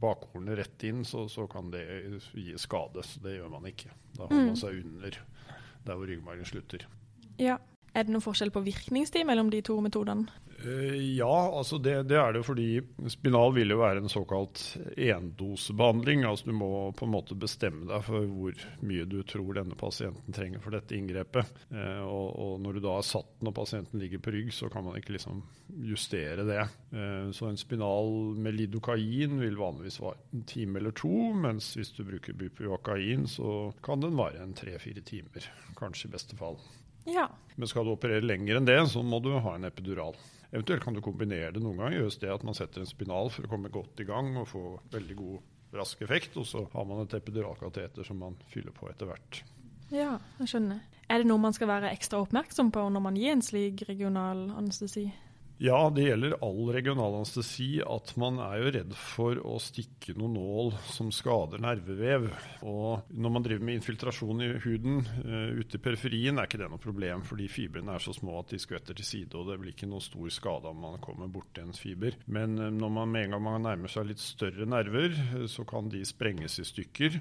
bakhornet 0.00 0.58
rett 0.58 0.84
inn, 0.88 1.04
så, 1.06 1.26
så, 1.32 1.46
kan 1.50 1.70
det 1.72 1.86
gi 2.34 2.56
skade. 2.60 3.04
Så 3.06 3.22
det 3.24 3.38
gjør 3.38 3.52
man 3.56 3.70
ikke. 3.70 3.92
Da 4.16 4.26
holder 4.26 4.42
mm. 4.42 4.52
man 4.52 4.60
seg 4.60 4.82
under 4.82 5.18
der 5.86 5.98
hvor 5.98 6.10
ryggmargen 6.10 6.48
slutter. 6.48 6.86
Ja. 7.38 7.58
Er 7.96 8.04
det 8.04 8.12
noen 8.12 8.24
forskjell 8.24 8.52
på 8.52 8.60
virkningstid 8.60 9.24
mellom 9.24 9.48
de 9.48 9.62
to 9.64 9.78
metodene? 9.80 10.28
Uh, 10.60 10.96
ja, 11.16 11.32
altså 11.58 11.78
det, 11.80 11.94
det, 12.10 12.18
er 12.20 12.34
det 12.36 12.42
fordi 12.44 12.68
spinal 13.12 13.54
vil 13.56 13.72
jo 13.72 13.78
være 13.80 14.02
en 14.02 14.12
såkalt 14.12 14.60
endosebehandling. 15.00 16.26
Altså 16.28 16.50
du 16.50 16.58
må 16.58 16.68
på 16.96 17.08
en 17.08 17.14
måte 17.14 17.38
bestemme 17.40 17.88
deg 17.88 18.04
for 18.04 18.28
hvor 18.28 18.66
mye 18.84 19.08
du 19.08 19.22
tror 19.28 19.56
denne 19.56 19.78
pasienten 19.80 20.36
trenger 20.36 20.60
for 20.64 20.76
dette 20.76 20.96
inngrepet. 20.96 21.64
Uh, 21.72 22.04
og, 22.04 22.28
og, 22.36 22.54
når 22.66 22.76
du 22.76 22.84
da 22.84 22.98
har 22.98 23.08
satt 23.08 23.44
når 23.46 23.56
pasienten 23.62 24.02
ligger 24.02 24.20
på 24.20 24.36
rygg, 24.36 24.52
så 24.52 24.68
kan 24.72 24.84
man 24.84 25.00
ikke 25.00 25.16
liksom 25.16 25.40
justere 25.88 26.44
det. 26.44 26.62
Uh, 26.92 27.32
så 27.36 27.48
en 27.48 27.60
spinal 27.60 28.12
med 28.36 28.60
lidokain 28.60 29.40
vil 29.40 29.60
vanligvis 29.60 30.02
vare 30.04 30.20
en 30.36 30.44
time 30.48 30.82
eller 30.82 30.92
to, 30.96 31.14
mens 31.32 31.72
hvis 31.78 31.96
du 31.96 32.04
bruker 32.04 32.36
bupivacain, 32.36 33.24
så 33.24 33.70
kan 33.84 34.04
den 34.04 34.20
vare 34.20 34.44
en 34.44 34.56
tre-fire 34.56 35.00
timer, 35.00 35.48
kanskje 35.80 36.10
i 36.10 36.18
beste 36.18 36.36
fall. 36.36 36.60
Ja. 37.06 37.28
Men 37.56 37.70
skal 37.70 37.86
du 37.86 37.94
operere 37.94 38.24
lenger 38.24 38.58
enn 38.58 38.68
det, 38.68 38.78
så 38.92 39.02
må 39.06 39.20
du 39.24 39.32
ha 39.32 39.54
en 39.56 39.68
epidural. 39.68 40.16
Eventuelt 40.50 40.84
kan 40.84 40.94
du 40.94 41.02
kombinere 41.04 41.52
det 41.54 41.62
noen 41.62 41.80
ganger. 41.80 42.00
Gjøres 42.00 42.20
det 42.22 42.32
at 42.32 42.46
man 42.46 42.56
setter 42.56 42.82
en 42.82 42.88
spinal 42.88 43.30
for 43.34 43.46
å 43.46 43.50
komme 43.50 43.72
godt 43.72 44.02
i 44.02 44.08
gang 44.08 44.34
og 44.40 44.48
få 44.50 44.64
veldig 44.94 45.18
god, 45.18 45.52
rask 45.76 46.02
effekt. 46.06 46.36
Og 46.40 46.46
så 46.48 46.64
har 46.72 46.88
man 46.88 47.04
et 47.04 47.16
epiduralkateter 47.18 48.06
som 48.06 48.20
man 48.22 48.38
fyller 48.52 48.74
på 48.76 48.90
etter 48.90 49.10
hvert. 49.10 49.42
Ja, 49.94 50.16
jeg 50.40 50.50
skjønner. 50.50 50.82
Er 51.06 51.22
det 51.22 51.28
noe 51.30 51.38
man 51.38 51.54
skal 51.54 51.70
være 51.70 51.92
ekstra 51.94 52.18
oppmerksom 52.24 52.72
på 52.74 52.88
når 52.90 53.02
man 53.04 53.18
gir 53.18 53.36
en 53.36 53.44
slik 53.44 53.84
regional 53.86 54.48
anestesi? 54.56 55.06
Ja, 55.58 55.90
det 55.94 56.02
gjelder 56.04 56.34
all 56.44 56.68
regional 56.68 57.14
anestesi 57.16 57.78
at 57.80 58.10
man 58.20 58.36
er 58.44 58.58
jo 58.60 58.72
redd 58.74 58.90
for 59.00 59.38
å 59.40 59.54
stikke 59.62 60.12
noen 60.18 60.34
nål 60.36 60.74
som 60.92 61.08
skader 61.14 61.62
nervevev. 61.64 62.26
Og 62.68 63.08
når 63.16 63.32
man 63.32 63.46
driver 63.46 63.64
med 63.64 63.78
infiltrasjon 63.78 64.42
i 64.44 64.50
huden 64.66 64.98
uh, 65.00 65.56
ute 65.56 65.78
i 65.78 65.80
periferien, 65.80 66.36
er 66.36 66.44
ikke 66.48 66.60
det 66.60 66.68
noe 66.68 66.82
problem, 66.82 67.24
fordi 67.24 67.48
fibrene 67.48 67.94
er 67.96 68.04
så 68.04 68.12
små 68.12 68.34
at 68.42 68.52
de 68.52 68.60
skvetter 68.60 68.98
til 68.98 69.08
side, 69.08 69.32
og 69.32 69.48
det 69.48 69.56
blir 69.62 69.72
ikke 69.72 69.88
noe 69.88 70.04
stor 70.04 70.28
skade 70.34 70.68
om 70.68 70.84
man 70.84 71.00
kommer 71.00 71.32
borti 71.32 71.64
en 71.64 71.72
fiber. 71.76 72.18
Men 72.28 72.58
uh, 72.60 72.68
når 72.68 72.92
man 72.98 73.16
med 73.16 73.28
en 73.30 73.38
gang 73.38 73.46
man 73.48 73.64
nærmer 73.64 73.92
seg 73.92 74.10
litt 74.10 74.20
større 74.20 74.68
nerver, 74.68 75.16
uh, 75.38 75.46
så 75.48 75.64
kan 75.64 75.88
de 75.88 76.04
sprenges 76.04 76.60
i 76.60 76.66
stykker. 76.68 77.20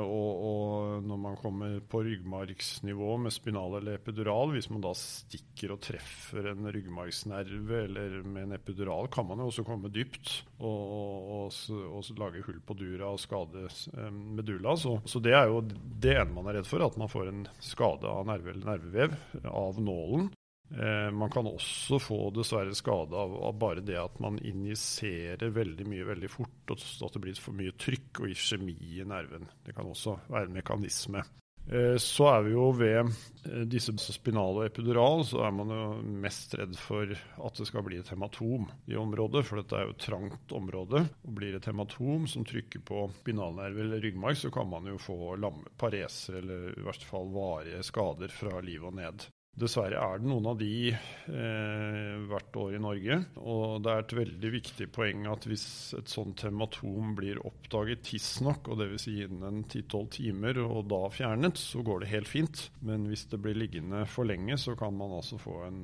Og, 0.00 0.30
og, 0.50 1.04
når 1.06 1.18
man 1.20 1.36
kommer 1.38 1.78
på 1.86 2.00
ryggmargsnivå 2.06 3.14
med 3.22 3.34
spinal 3.34 3.76
eller 3.78 3.98
epidural, 3.98 4.50
hvis 4.54 4.70
man 4.72 4.82
da 4.82 4.90
stikker 4.96 5.76
og 5.76 5.82
treffer 5.84 6.50
en 6.50 6.66
ryggmargsnerve 6.72 7.59
nerve 7.60 7.84
eller 7.84 8.22
med 8.22 8.42
en 8.42 8.52
epidural 8.52 9.08
kan 9.08 9.26
man 9.26 9.38
jo 9.38 9.48
også 9.50 9.64
komme 9.64 9.88
dypt 9.88 10.44
og, 10.58 10.92
og, 11.30 11.52
og, 11.68 12.04
lage 12.18 12.42
hull 12.46 12.60
på 12.66 12.74
dura 12.74 13.12
og 13.12 13.20
skade 13.20 13.66
eh, 13.68 14.10
medulla. 14.10 14.76
Så, 14.76 15.00
så, 15.04 15.20
det 15.20 15.34
er 15.34 15.48
jo 15.48 15.62
det 15.64 16.16
ene 16.16 16.34
man 16.34 16.48
er 16.48 16.60
redd 16.60 16.68
for, 16.68 16.82
at 16.84 16.96
man 16.96 17.10
får 17.10 17.28
en 17.28 17.46
skade 17.60 18.08
av 18.08 18.26
nerve 18.28 18.50
eller 18.52 18.74
nervevev 18.74 19.16
av 19.46 19.80
nålen. 19.80 20.30
Eh, 20.70 21.10
man 21.10 21.30
kan 21.30 21.48
også 21.50 21.98
få 21.98 22.30
dessverre 22.34 22.74
skade 22.74 23.16
av, 23.16 23.34
av, 23.34 23.58
bare 23.58 23.82
det 23.82 23.98
at 23.98 24.20
man 24.22 24.38
injiserer 24.38 25.50
veldig 25.50 25.88
mye 25.88 26.06
veldig 26.12 26.30
fort, 26.30 26.62
og 26.70 26.78
at 26.78 27.16
det 27.16 27.24
blir 27.24 27.42
for 27.42 27.56
mye 27.56 27.74
trykk 27.74 28.22
og 28.22 28.32
iskjemi 28.34 28.76
i 29.00 29.04
nerven. 29.04 29.48
Det 29.66 29.74
kan 29.76 29.90
også 29.90 30.20
være 30.30 30.48
en 30.48 30.58
mekanisme. 30.60 31.24
Eh, 31.72 31.96
så 31.96 32.26
er 32.26 32.42
vi 32.42 32.54
jo 32.56 32.64
ved 32.74 32.98
eh, 33.06 33.62
disse 33.70 33.94
spinal 34.10 34.58
og 34.58 34.64
epidural, 34.66 35.22
så 35.26 35.44
er 35.46 35.54
man 35.54 35.70
jo 35.70 35.84
mest 36.22 36.56
redd 36.58 36.74
for 36.80 37.12
at 37.14 37.60
det 37.60 37.68
skal 37.68 37.84
bli 37.86 38.00
et 38.00 38.10
hematom 38.10 38.66
i 38.90 38.98
området. 38.98 39.44
For 39.46 39.60
dette 39.60 39.78
er 39.78 39.86
jo 39.86 39.94
et 39.94 40.02
trangt 40.02 40.54
område. 40.56 41.04
Og 41.22 41.36
blir 41.38 41.54
et 41.54 41.70
hematom 41.70 42.26
som 42.30 42.46
trykker 42.48 42.82
på 42.90 43.06
spinalnerve 43.20 43.84
eller 43.84 44.02
ryggmarg, 44.02 44.40
så 44.40 44.50
kan 44.54 44.70
man 44.70 44.90
jo 44.90 44.98
få 44.98 45.36
pareser 45.78 46.40
eller 46.42 46.72
i 46.74 46.86
verste 46.88 47.06
fall 47.06 47.30
varige 47.34 47.84
skader 47.86 48.34
fra 48.34 48.58
livet 48.64 48.90
og 48.90 48.98
ned. 48.98 49.30
Dessverre 49.60 50.00
er 50.00 50.20
det 50.20 50.28
noen 50.30 50.46
av 50.52 50.58
de 50.60 50.74
eh, 50.88 52.14
hvert 52.30 52.56
år 52.56 52.76
i 52.76 52.80
Norge. 52.80 53.18
Og 53.42 53.82
det 53.84 53.92
er 53.92 54.04
et 54.04 54.14
veldig 54.20 54.52
viktig 54.54 54.86
poeng 54.94 55.26
at 55.28 55.44
hvis 55.48 55.64
et 55.98 56.12
sånt 56.12 56.44
hematom 56.46 57.14
blir 57.18 57.42
oppdaget 57.44 58.04
tidsnok, 58.08 58.70
og 58.70 58.80
dvs. 58.80 59.04
Si 59.04 59.16
innen 59.24 59.64
10-12 59.66 60.08
timer, 60.16 60.62
og 60.64 60.86
da 60.92 61.02
fjernet, 61.12 61.60
så 61.60 61.84
går 61.84 62.04
det 62.04 62.12
helt 62.14 62.30
fint. 62.30 62.62
Men 62.86 63.08
hvis 63.10 63.26
det 63.32 63.40
blir 63.44 63.58
liggende 63.58 64.04
for 64.08 64.28
lenge, 64.28 64.56
så 64.60 64.76
kan 64.78 64.96
man 64.96 65.18
altså 65.18 65.40
få 65.40 65.58
en 65.66 65.82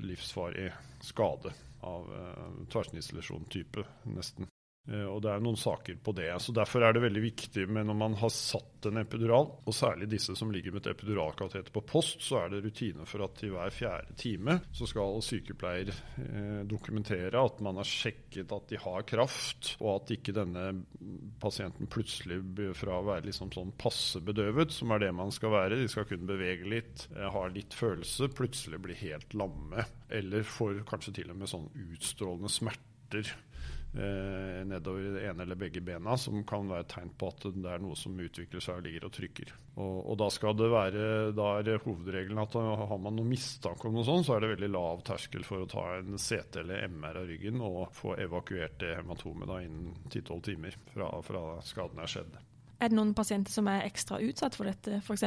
livsfarlig 0.00 0.70
skade 1.04 1.52
av 1.84 2.08
eh, 2.14 2.48
tverrsnittslesjon-type, 2.72 3.84
nesten. 4.16 4.48
Eh, 4.90 5.06
og 5.06 5.20
det 5.22 5.30
er 5.32 5.42
noen 5.44 5.58
saker 5.58 6.00
på 6.02 6.14
det. 6.16 6.30
så 6.42 6.54
Derfor 6.56 6.84
er 6.84 6.94
det 6.94 7.04
veldig 7.04 7.22
viktig 7.22 7.66
men 7.70 7.86
når 7.90 7.98
man 7.98 8.16
har 8.18 8.32
satt 8.34 8.88
en 8.88 9.02
epidural, 9.02 9.50
og 9.68 9.76
særlig 9.76 10.08
disse 10.10 10.34
som 10.38 10.50
ligger 10.52 10.74
med 10.74 10.82
et 10.82 10.94
epiduralkateter 10.94 11.72
på 11.74 11.82
post, 11.86 12.22
så 12.24 12.40
er 12.40 12.52
det 12.52 12.62
rutine 12.64 13.06
for 13.08 13.26
at 13.26 13.42
i 13.44 13.50
hver 13.52 13.74
fjerde 13.74 14.16
time 14.18 14.56
så 14.74 14.88
skal 14.88 15.20
sykepleier 15.24 15.92
eh, 15.92 16.62
dokumentere 16.68 17.44
at 17.44 17.60
man 17.64 17.78
har 17.80 17.88
sjekket 17.88 18.54
at 18.56 18.72
de 18.72 18.80
har 18.80 19.06
kraft, 19.08 19.74
og 19.78 19.92
at 19.98 20.14
ikke 20.16 20.34
denne 20.36 20.66
pasienten 21.42 21.90
plutselig 21.90 22.40
fra 22.78 22.98
å 22.98 23.06
være 23.06 23.28
liksom 23.28 23.52
sånn 23.54 23.74
passe 23.78 24.22
bedøvet, 24.24 24.72
som 24.74 24.94
er 24.94 25.04
det 25.04 25.12
man 25.16 25.32
skal 25.34 25.54
være, 25.54 25.78
de 25.80 25.90
skal 25.92 26.08
kunne 26.08 26.28
bevege 26.30 26.68
litt, 26.72 27.06
eh, 27.14 27.28
ha 27.30 27.46
litt 27.52 27.76
følelse, 27.76 28.32
plutselig 28.34 28.80
bli 28.82 28.96
helt 29.04 29.36
lamme. 29.36 29.86
Eller 30.10 30.42
får 30.42 30.82
kanskje 30.88 31.20
til 31.20 31.30
og 31.30 31.38
med 31.38 31.52
sånn 31.52 31.68
utstrålende 31.92 32.50
smerter 32.50 33.28
eh, 33.94 34.60
nedover 34.66 35.06
i 35.06 35.14
det 35.14 35.24
ene 35.28 35.44
eller 35.44 35.58
begge 35.58 35.82
bena, 35.84 36.16
som 36.20 36.42
kan 36.48 36.68
være 36.70 36.86
et 36.86 36.92
tegn 36.94 37.12
på 37.18 37.30
at 37.30 37.46
det 37.56 37.72
er 37.72 37.82
noe 37.82 37.98
som 37.98 38.18
utvikler 38.20 38.64
seg 38.64 38.80
og 38.80 38.86
ligger 38.86 39.06
og 39.08 39.14
trykker. 39.16 39.54
Og, 39.80 39.96
og 40.12 40.18
da 40.20 40.28
være, 40.74 41.06
da 41.36 41.48
er 41.60 41.82
hovedregelen 41.84 42.42
at 42.42 42.58
har 42.58 43.00
man 43.02 43.16
noe 43.18 43.30
mistanke 43.30 43.88
om 43.88 43.96
noe 43.96 44.06
sånt, 44.06 44.26
så 44.28 44.36
er 44.36 44.44
det 44.44 44.52
veldig 44.56 44.72
lav 44.74 45.02
terskel 45.06 45.46
for 45.46 45.64
å 45.64 45.70
ta 45.70 45.86
en 45.98 46.18
CT 46.20 46.62
eller 46.64 46.86
MR 46.90 47.22
av 47.22 47.30
ryggen 47.30 47.64
og 47.64 47.82
få 47.96 48.16
evakuert 48.20 48.78
det 48.82 48.96
hematomet 48.98 49.50
da 49.50 49.60
innen 49.64 49.96
10-12 50.10 50.46
timer 50.50 50.78
fra, 50.94 51.12
fra 51.26 51.44
skaden 51.66 52.02
er 52.02 52.10
skjedd. 52.10 52.38
Er 52.80 52.88
det 52.88 52.96
noen 52.96 53.12
pasienter 53.12 53.52
som 53.52 53.66
er 53.68 53.84
ekstra 53.84 54.16
utsatt 54.24 54.54
for 54.56 54.68
dette, 54.68 55.02
f.eks. 55.04 55.24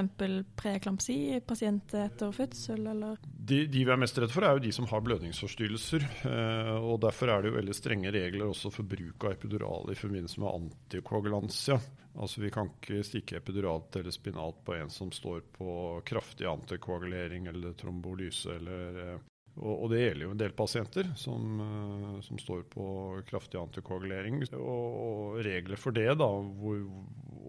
preeklampsi, 0.58 1.18
pasienter 1.46 2.08
etter 2.08 2.32
fødsel, 2.34 2.88
eller? 2.96 3.20
De, 3.22 3.60
de, 3.70 3.84
vi 3.86 3.94
er 3.94 4.00
mest 4.02 4.18
redd 4.18 4.34
for, 4.34 4.46
er 4.48 4.58
jo 4.58 4.64
de 4.64 4.72
som 4.74 4.88
har 4.90 5.04
blødningsforstyrrelser. 5.06 6.08
Eh, 6.30 6.72
og 6.80 6.98
Derfor 7.04 7.30
er 7.30 7.44
det 7.44 7.52
jo 7.52 7.58
veldig 7.60 7.76
strenge 7.78 8.14
regler 8.16 8.50
også 8.50 8.72
for 8.74 8.90
bruk 8.90 9.28
av 9.28 9.36
epidural 9.36 9.94
i 9.94 9.98
forbindelse 10.00 10.42
med 10.42 10.50
antikoagulansia. 10.50 11.78
Altså 12.14 12.42
Vi 12.42 12.50
kan 12.54 12.72
ikke 12.74 13.04
stikke 13.06 13.38
epiduralt 13.38 13.96
eller 14.02 14.14
spinalt 14.14 14.64
på 14.66 14.74
en 14.78 14.90
som 14.94 15.14
står 15.14 15.46
på 15.54 15.70
kraftig 16.10 16.50
antikoagulering 16.50 17.48
eller 17.54 17.78
trombolyse 17.78 18.58
eller 18.58 19.00
eh, 19.06 19.22
og, 19.62 19.90
det 19.92 20.00
gjelder 20.02 20.26
jo 20.26 20.32
en 20.34 20.40
del 20.42 20.54
pasienter 20.58 21.10
som, 21.20 21.60
uh, 21.62 22.22
som 22.26 22.40
står 22.42 22.64
på 22.74 22.86
kraftig 23.30 23.60
antikoagulering. 23.62 24.42
Og, 24.58 24.64
og, 24.64 25.38
regler 25.46 25.78
for 25.78 25.94
det, 25.94 26.10
da, 26.18 26.30
hvor 26.58 26.82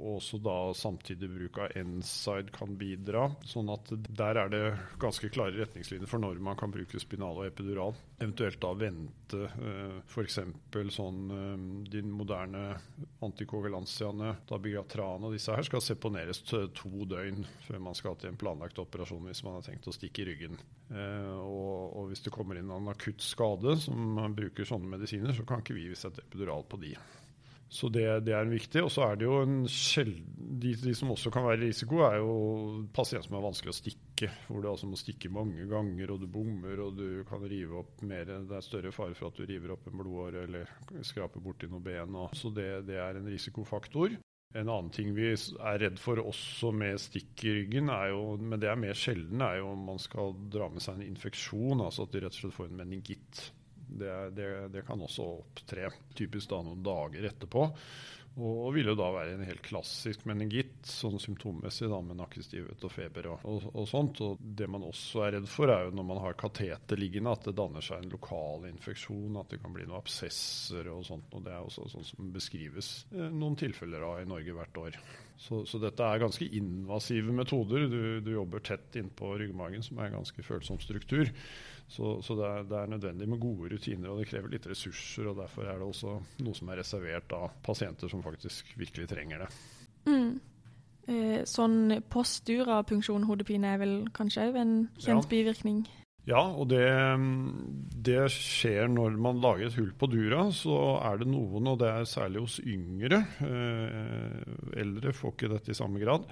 også 0.05 0.39
da 0.43 0.57
samtidig 0.77 1.31
bruk 1.33 1.59
av 1.65 1.73
NSIDE 1.81 2.53
kan 2.53 2.75
bidra. 2.77 3.29
Sånn 3.49 3.71
at 3.73 3.89
der 4.05 4.41
er 4.43 4.53
det 4.53 4.63
ganske 5.01 5.31
klare 5.33 5.57
retningslinjer 5.57 6.11
for 6.11 6.21
når 6.21 6.43
man 6.45 6.59
kan 6.61 6.75
bruke 6.75 7.01
spinal 7.01 7.41
og 7.41 7.49
epidural. 7.49 7.97
Eventuelt 8.19 8.61
da 8.61 8.75
vente 8.77 9.41
uh, 9.57 9.97
f.eks. 10.05 10.39
sånn 10.95 11.23
uh, 11.33 11.57
de 11.89 12.05
moderne 12.05 12.67
antikoagulansiaene, 13.25 14.35
dabigatran 14.51 15.25
og 15.25 15.33
disse 15.33 15.57
her, 15.57 15.65
skal 15.65 15.83
seponeres 15.85 16.45
to 16.45 16.69
døgn 17.09 17.47
før 17.65 17.81
man 17.89 17.97
skal 17.97 18.21
til 18.21 18.35
en 18.35 18.41
planlagt 18.41 18.79
operasjon 18.83 19.25
hvis 19.31 19.45
man 19.47 19.57
har 19.57 19.65
tenkt 19.65 19.89
å 19.89 19.95
stikke 19.95 20.25
i 20.25 20.29
ryggen. 20.29 20.61
Og 20.95 21.94
og 21.95 22.11
hvis 22.11 22.25
det 22.25 22.33
kommer 22.35 22.59
inn 22.59 22.73
en 22.75 22.91
akutt 22.91 23.23
skade 23.23 23.77
som 23.81 24.19
bruker 24.37 24.67
sånne 24.67 24.91
medisiner, 24.97 25.35
så 25.35 25.47
kan 25.47 25.63
ikke 25.63 25.77
vi 25.79 25.91
sette 25.99 26.25
epidural 26.27 26.67
på 26.69 26.81
de. 26.83 26.97
Så 27.75 27.89
det, 27.91 28.05
det 28.27 28.35
er 28.37 28.47
viktig. 28.47 28.85
Og 28.87 28.91
så 28.93 29.03
er 29.09 29.17
det 29.19 29.27
jo 29.27 29.41
en 29.43 29.65
de, 29.67 30.75
de, 30.79 30.93
som 30.95 31.11
også 31.11 31.33
kan 31.35 31.47
være 31.47 31.65
risiko, 31.65 32.05
er 32.07 32.21
jo 32.21 32.35
pasienter 32.95 33.27
som 33.27 33.39
er 33.39 33.47
vanskelig 33.49 33.73
å 33.73 33.79
stikke. 33.79 34.29
Hvor 34.47 34.63
du 34.63 34.69
altså 34.71 34.91
må 34.91 34.99
stikke 35.01 35.33
mange 35.33 35.67
ganger, 35.71 36.13
og 36.15 36.23
du 36.23 36.29
bommer, 36.31 36.85
og 36.85 37.01
du 37.01 37.25
kan 37.29 37.43
rive 37.51 37.81
opp 37.83 38.05
mer. 38.07 38.31
Det 38.47 38.59
er 38.59 38.67
større 38.67 38.95
fare 38.95 39.17
for 39.19 39.33
at 39.33 39.41
du 39.41 39.47
river 39.49 39.75
opp 39.75 39.89
en 39.91 39.99
blodåre 39.99 40.45
eller 40.47 40.71
skraper 41.03 41.43
borti 41.43 41.71
noen 41.71 41.83
ben. 41.87 42.15
Og, 42.21 42.37
så 42.39 42.53
det, 42.55 42.69
det 42.91 43.01
er 43.03 43.19
en 43.19 43.33
risikofaktor. 43.33 44.15
En 44.55 44.69
annen 44.69 44.91
ting 44.95 45.11
vi 45.17 45.31
er 45.33 45.79
redd 45.83 45.99
for 45.99 46.21
også 46.23 46.71
med 46.77 47.01
stikk 47.03 47.43
i 47.43 47.55
ryggen, 47.57 47.89
er 47.91 48.13
jo, 48.13 48.37
men 48.39 48.61
det 48.63 48.69
er 48.71 48.79
mer 48.79 48.95
sjelden, 48.99 49.43
er 49.43 49.59
jo 49.59 49.73
om 49.73 49.89
man 49.89 49.99
skal 50.03 50.37
dra 50.53 50.69
med 50.71 50.85
seg 50.85 51.01
en 51.01 51.09
infeksjon. 51.09 51.83
Altså 51.83 52.07
at 52.07 52.15
de 52.15 52.23
rett 52.23 52.37
og 52.37 52.43
slett 52.45 52.59
får 52.61 52.71
en 52.71 52.79
meningitt. 52.85 53.43
Det, 54.01 54.17
det, 54.37 54.51
det 54.75 54.83
kan 54.87 55.03
også 55.05 55.29
opptre, 55.39 55.93
typisk 56.19 56.51
da 56.51 56.61
noen 56.65 56.83
dager 56.85 57.31
etterpå. 57.31 57.69
Og, 58.35 58.73
ville 58.75 58.97
da 58.99 59.07
være 59.15 59.37
en 59.37 59.45
helt 59.47 59.63
klassisk 59.63 60.25
meningitt, 60.27 60.81
sånn 60.91 61.21
symptommessig, 61.23 61.87
da, 61.91 62.01
med 62.03 62.19
nakkestivhet 62.19 62.83
og 62.83 62.91
feber 62.91 63.29
og, 63.31 63.45
og, 63.47 63.67
og, 63.71 63.85
sånt. 63.87 64.19
Og 64.27 64.41
det 64.59 64.67
man 64.71 64.87
også 64.89 65.23
er 65.23 65.37
redd 65.37 65.47
for, 65.51 65.71
er 65.71 65.87
jo 65.87 65.93
når 65.95 66.09
man 66.09 66.21
har 66.25 66.39
kateter 66.41 66.99
liggende, 66.99 67.31
at 67.31 67.47
det 67.47 67.55
danner 67.61 67.85
seg 67.85 68.03
en 68.03 68.11
lokal 68.11 68.67
infeksjon, 68.73 69.39
at 69.39 69.55
det 69.55 69.61
kan 69.63 69.77
bli 69.77 69.87
noen 69.87 70.01
absesser 70.01 70.91
og 70.91 71.05
sånt. 71.07 71.31
Og 71.31 71.45
det 71.47 71.55
er 71.55 71.63
også 71.63 71.87
sånn 71.93 72.09
som 72.09 72.33
beskrives 72.35 72.91
eh, 73.15 73.29
noen 73.31 73.55
tilfeller 73.61 74.03
av 74.09 74.25
i 74.25 74.27
Norge 74.33 74.57
hvert 74.59 74.83
år. 74.83 74.99
Så, 75.39 75.63
så 75.71 75.79
dette 75.83 76.03
er 76.03 76.23
ganske 76.23 76.49
invasive 76.59 77.35
metoder. 77.35 77.87
Du, 77.91 78.03
du 78.19 78.33
jobber 78.35 78.67
tett 78.67 78.99
innpå 78.99 79.31
ryggmagen, 79.39 79.87
som 79.87 80.03
er 80.03 80.11
en 80.11 80.19
ganske 80.19 80.47
følsom 80.47 80.83
struktur. 80.83 81.31
Så, 81.89 82.17
så 82.25 82.35
det, 82.39 82.47
er, 82.49 82.65
det, 82.67 82.79
er, 82.79 82.91
nødvendig 82.91 83.29
med 83.29 83.41
gode 83.43 83.69
rutiner, 83.75 84.11
og 84.11 84.21
det 84.21 84.29
krever 84.31 84.51
litt 84.55 84.67
ressurser. 84.67 85.29
og 85.31 85.39
Derfor 85.39 85.69
er 85.69 85.79
det 85.79 85.87
også 85.87 86.17
noe 86.43 86.57
som 86.57 86.73
er 86.73 86.81
reservert 86.81 87.35
av 87.37 87.53
pasienter 87.65 88.11
som 88.11 88.25
faktisk 88.25 88.73
virkelig 88.81 89.09
trenger 89.13 89.45
det. 89.45 89.51
Mm. 90.09 90.33
Eh, 91.05 91.43
sånn 91.49 91.99
postdura-punksjon 92.11 93.27
hodepine 93.29 93.75
er 93.75 93.83
vel 93.83 93.99
kanskje 94.17 94.49
òg 94.49 94.59
en 94.63 94.75
kjent 94.97 95.27
ja. 95.27 95.31
bivirkning? 95.31 95.85
Ja, 96.25 96.41
og 96.41 96.71
det, 96.71 96.81
det, 98.07 98.17
skjer 98.33 98.89
når 98.89 99.17
man 99.21 99.43
lager 99.45 99.69
et 99.69 99.77
hull 99.77 99.91
på 100.01 100.09
dura. 100.09 100.47
Så 100.57 100.77
er 101.05 101.21
det 101.21 101.29
noen, 101.29 101.69
og 101.69 101.81
det 101.83 101.91
er 101.91 102.09
særlig 102.09 102.47
hos 102.47 102.59
yngre, 102.65 103.21
eh, 103.45 104.39
eldre 104.81 105.13
får 105.17 105.35
ikke 105.37 105.53
dette 105.53 105.75
i 105.75 105.77
samme 105.77 106.01
grad, 106.01 106.25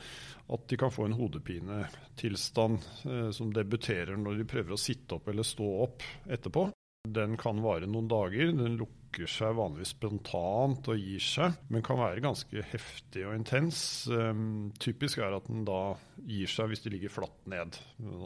at 0.57 0.69
de 0.69 0.81
kan 0.81 0.93
få 0.93 1.09
en 1.09 1.19
hodepinetilstand 1.19 2.81
eh, 3.05 3.29
som 3.37 3.53
debuterer 3.53 4.17
når 4.17 4.41
de 4.41 4.49
prøver 4.49 4.77
å 4.77 4.81
sitte 4.81 5.19
opp 5.19 5.29
eller 5.29 5.47
stå 5.47 5.69
opp 5.85 6.09
etterpå. 6.25 6.71
Den 7.09 7.37
kan 7.37 7.59
vare 7.63 7.89
noen 7.91 8.07
dager. 8.07 8.53
Den 8.55 8.77
lukker 8.79 9.27
seg 9.29 9.57
vanligvis 9.59 9.91
spontant 9.93 10.87
og 10.89 11.01
gir 11.01 11.21
seg, 11.21 11.57
men 11.69 11.83
kan 11.85 11.99
være 11.99 12.23
ganske 12.23 12.63
heftig 12.71 13.25
og 13.27 13.35
intens. 13.35 13.81
Um, 14.07 14.71
typisk 14.81 15.19
er 15.19 15.35
at 15.35 15.49
den 15.51 15.65
da 15.67 15.97
gir 16.23 16.49
seg 16.49 16.71
hvis 16.71 16.85
de 16.85 16.93
ligger 16.95 17.11
flatt 17.13 17.41
ned. 17.51 17.75
Den, 17.99 18.23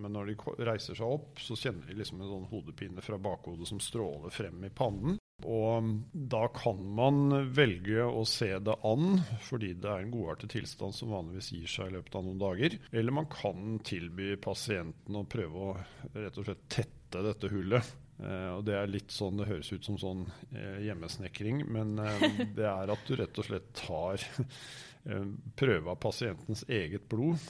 men 0.00 0.16
når 0.16 0.32
de 0.32 0.64
reiser 0.64 0.96
seg 0.96 1.04
opp, 1.04 1.36
så 1.44 1.58
kjenner 1.60 1.84
de 1.90 1.98
liksom 2.00 2.22
en 2.22 2.32
sånn 2.32 2.48
hodepine 2.48 3.04
fra 3.04 3.20
bakhodet 3.20 3.68
som 3.68 3.82
stråler 3.84 4.32
frem 4.32 4.64
i 4.64 4.72
pannen. 4.72 5.20
Og 5.44 5.90
da 6.32 6.46
kan 6.54 6.80
man 6.96 7.50
velge 7.52 8.06
å 8.08 8.22
se 8.28 8.48
det 8.56 8.78
an, 8.88 9.18
fordi 9.44 9.74
det 9.76 9.90
er 9.90 10.06
en 10.06 10.14
godartet 10.14 10.54
tilstand 10.54 10.96
som 10.96 11.12
vanligvis 11.12 11.52
gir 11.58 11.68
seg 11.68 11.90
i 11.90 11.98
løpet 11.98 12.16
av 12.16 12.24
noen 12.24 12.40
dager. 12.40 12.78
Eller 12.94 13.18
man 13.20 13.28
kan 13.28 13.76
tilby 13.84 14.32
pasienten 14.40 15.20
å 15.20 15.26
prøve 15.28 15.68
å 15.68 15.76
rett 16.16 16.40
og 16.40 16.48
slett 16.48 16.64
tette 16.72 17.22
dette 17.28 17.52
hullet. 17.52 17.92
Uh, 18.14 18.56
og 18.58 18.64
Det 18.68 18.76
er 18.78 18.90
litt 18.90 19.10
sånn, 19.10 19.40
det 19.40 19.48
høres 19.48 19.72
ut 19.74 19.86
som 19.86 19.98
sånn 19.98 20.24
uh, 20.54 20.78
hjemmesnekring, 20.84 21.64
men 21.74 21.96
uh, 21.98 22.26
det 22.54 22.66
er 22.70 22.92
at 22.94 23.08
du 23.08 23.16
rett 23.18 23.40
og 23.42 23.48
slett 23.48 23.70
tar 23.78 24.22
prøve 25.60 25.90
av 25.92 25.98
pasientens 26.00 26.62
eget 26.72 27.02
blod 27.12 27.42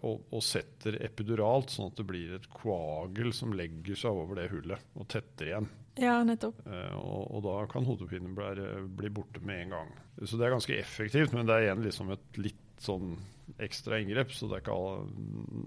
og, 0.00 0.24
og, 0.24 0.40
setter 0.42 0.96
epiduralt, 1.06 1.70
sånn 1.70 1.92
at 1.92 2.00
det 2.00 2.06
blir 2.08 2.32
et 2.34 2.48
koagel 2.50 3.30
som 3.36 3.54
legger 3.54 4.00
seg 4.00 4.18
over 4.24 4.40
det 4.40 4.48
hullet 4.50 4.88
og 4.98 5.06
tetter 5.12 5.52
igjen. 5.52 5.68
Ja, 6.02 6.16
nettopp. 6.26 6.64
Og, 6.66 7.20
og, 7.30 7.38
da 7.46 7.54
kan 7.70 7.86
hodepinen 7.86 8.34
bli, 8.34 8.66
bli, 8.98 9.12
borte 9.14 9.38
med 9.38 9.68
en 9.68 9.76
gang. 9.76 9.94
Så 10.24 10.34
det 10.34 10.48
er 10.48 10.56
ganske 10.56 10.80
effektivt, 10.80 11.36
men 11.36 11.46
det 11.46 11.54
er 11.54 11.68
igjen 11.68 11.86
liksom 11.86 12.10
et 12.16 12.42
litt 12.42 12.65
sånn 12.82 13.16
ekstra 13.62 14.00
inngrep. 14.00 14.32
Så 14.34 14.48
det 14.50 14.60
er, 14.60 14.70
all, 14.72 15.06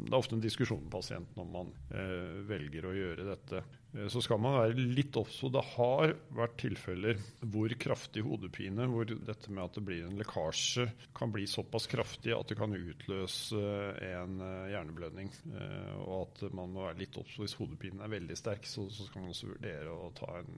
det 0.05 0.11
er 0.11 0.19
ofte 0.19 0.37
en 0.37 0.43
diskusjon 0.43 0.81
med 0.83 0.93
pasienten 0.93 1.43
om 1.43 1.51
man 1.53 1.75
eh, 1.95 2.39
velger 2.49 2.89
å 2.89 2.95
gjøre 2.95 3.27
dette. 3.29 3.63
Eh, 3.95 4.07
så 4.11 4.21
skal 4.23 4.41
man 4.41 4.57
være 4.57 4.87
litt 4.97 5.17
obs 5.17 5.39
Det 5.53 5.63
har 5.73 6.13
vært 6.35 6.57
tilfeller 6.61 7.21
hvor 7.41 7.73
kraftig 7.81 8.23
hodepine, 8.27 8.87
hvor 8.91 9.09
dette 9.09 9.53
med 9.53 9.63
at 9.65 9.79
det 9.79 9.85
blir 9.87 10.05
en 10.05 10.19
lekkasje, 10.19 10.89
kan 11.15 11.33
bli 11.33 11.47
såpass 11.49 11.89
kraftig 11.91 12.35
at 12.35 12.51
det 12.51 12.59
kan 12.59 12.75
utløse 12.75 13.63
en 14.11 14.39
eh, 14.45 14.69
hjerneblødning. 14.75 15.33
Eh, 15.55 15.97
og 16.03 16.27
at 16.27 16.45
man 16.53 16.75
må 16.75 16.87
være 16.89 17.01
litt 17.03 17.19
obs 17.21 17.39
hvis 17.39 17.57
hodepinen 17.59 18.03
er 18.05 18.15
veldig 18.17 18.37
sterk, 18.37 18.69
så, 18.69 18.89
så 18.91 19.07
skal 19.07 19.25
man 19.25 19.33
også 19.33 19.53
vurdere 19.55 19.93
å 19.93 20.13
ta 20.17 20.35
en 20.41 20.55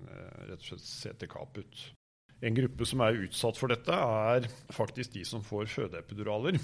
rett 0.50 0.60
og 0.60 0.70
slett 0.72 0.88
CT-kap 0.90 1.62
ut. 1.62 1.90
En 2.42 2.56
gruppe 2.58 2.88
som 2.90 3.04
er 3.06 3.20
utsatt 3.28 3.60
for 3.60 3.70
dette, 3.70 3.94
er 3.94 4.48
faktisk 4.74 5.14
de 5.14 5.26
som 5.28 5.44
får 5.46 5.70
fødeepiduraler. 5.70 6.58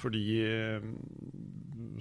Fordi 0.00 0.24
eh, 0.46 0.86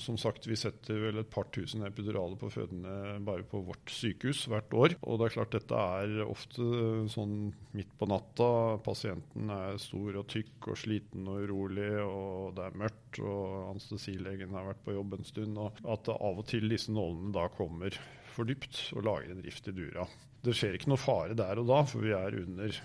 som 0.01 0.17
sagt, 0.19 0.47
vi 0.49 0.57
setter 0.59 0.99
vel 1.03 1.21
et 1.21 1.29
par 1.31 1.47
tusen 1.55 1.85
epiduraler 1.87 2.39
på 2.39 2.51
fødende 2.53 3.17
bare 3.25 3.45
på 3.47 3.61
vårt 3.67 3.91
sykehus 3.93 4.45
hvert 4.51 4.73
år. 4.75 4.95
Og 5.01 5.19
det 5.19 5.27
er 5.27 5.35
klart 5.37 5.55
dette 5.55 5.81
er 5.99 6.23
ofte 6.25 6.67
sånn 7.11 7.35
midt 7.77 7.91
på 7.99 8.09
natta. 8.09 8.49
Pasienten 8.85 9.51
er 9.53 9.81
stor 9.81 10.21
og 10.21 10.29
tykk 10.31 10.71
og 10.73 10.79
sliten 10.83 11.27
og 11.31 11.43
urolig, 11.47 11.91
og 12.03 12.55
det 12.57 12.67
er 12.67 12.79
mørkt, 12.83 13.21
og 13.23 13.73
anestesilegen 13.73 14.55
har 14.57 14.69
vært 14.71 14.85
på 14.85 14.95
jobb 14.97 15.19
en 15.19 15.27
stund. 15.27 15.59
Og 15.59 15.83
at 15.95 16.13
av 16.15 16.41
og 16.43 16.47
til 16.49 16.69
disse 16.71 16.93
nålene 16.93 17.33
da 17.35 17.49
kommer 17.55 17.95
for 18.35 18.47
dypt 18.49 18.89
og 18.95 19.05
lager 19.07 19.33
en 19.33 19.43
rift 19.45 19.67
i 19.69 19.75
dura. 19.75 20.07
Det 20.39 20.55
skjer 20.55 20.77
ikke 20.77 20.93
noe 20.93 21.01
fare 21.01 21.35
der 21.35 21.59
og 21.59 21.67
da, 21.67 21.83
for 21.87 22.05
vi 22.05 22.13
er 22.15 22.37
under 22.39 22.75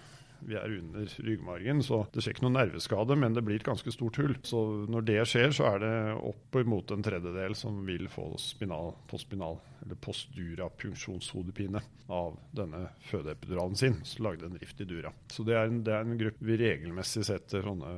vi 0.40 0.56
er 0.58 0.72
under 0.78 1.12
ryggmargen, 1.26 1.82
så 1.84 2.02
det 2.12 2.24
skjer 2.24 2.36
ikke 2.36 2.44
noen 2.46 2.58
nerveskade, 2.58 3.16
men 3.20 3.36
det 3.36 3.44
blir 3.46 3.60
et 3.60 3.66
ganske 3.66 3.92
stort 3.94 4.18
hull. 4.20 4.34
Så 4.46 4.60
når 4.90 5.06
det 5.08 5.20
skjer, 5.30 5.54
så 5.56 5.68
er 5.70 5.84
det 5.84 5.92
opp 6.30 6.58
mot 6.68 6.94
en 6.94 7.04
tredjedel 7.04 7.56
som 7.58 7.80
vil 7.86 8.08
få 8.12 8.26
spinal, 8.40 8.92
postspinal, 9.10 9.60
eller 9.84 10.00
postdura 10.04 10.68
punksjonshodepine 10.80 11.82
av 12.12 12.36
denne 12.56 12.86
fødeepiduralen 13.10 13.78
sin. 13.78 14.00
som 14.04 14.28
lagde 14.28 14.48
en 14.48 14.58
rift 14.60 14.80
i 14.80 14.88
dura. 14.88 15.12
Så 15.32 15.46
det 15.46 15.56
er 15.58 15.70
en, 15.70 15.82
det 15.86 15.94
er 15.94 16.04
en 16.04 16.20
gruppe 16.20 16.44
vi 16.44 16.60
regelmessig 16.60 17.24
setter 17.28 17.64
sånne 17.64 17.96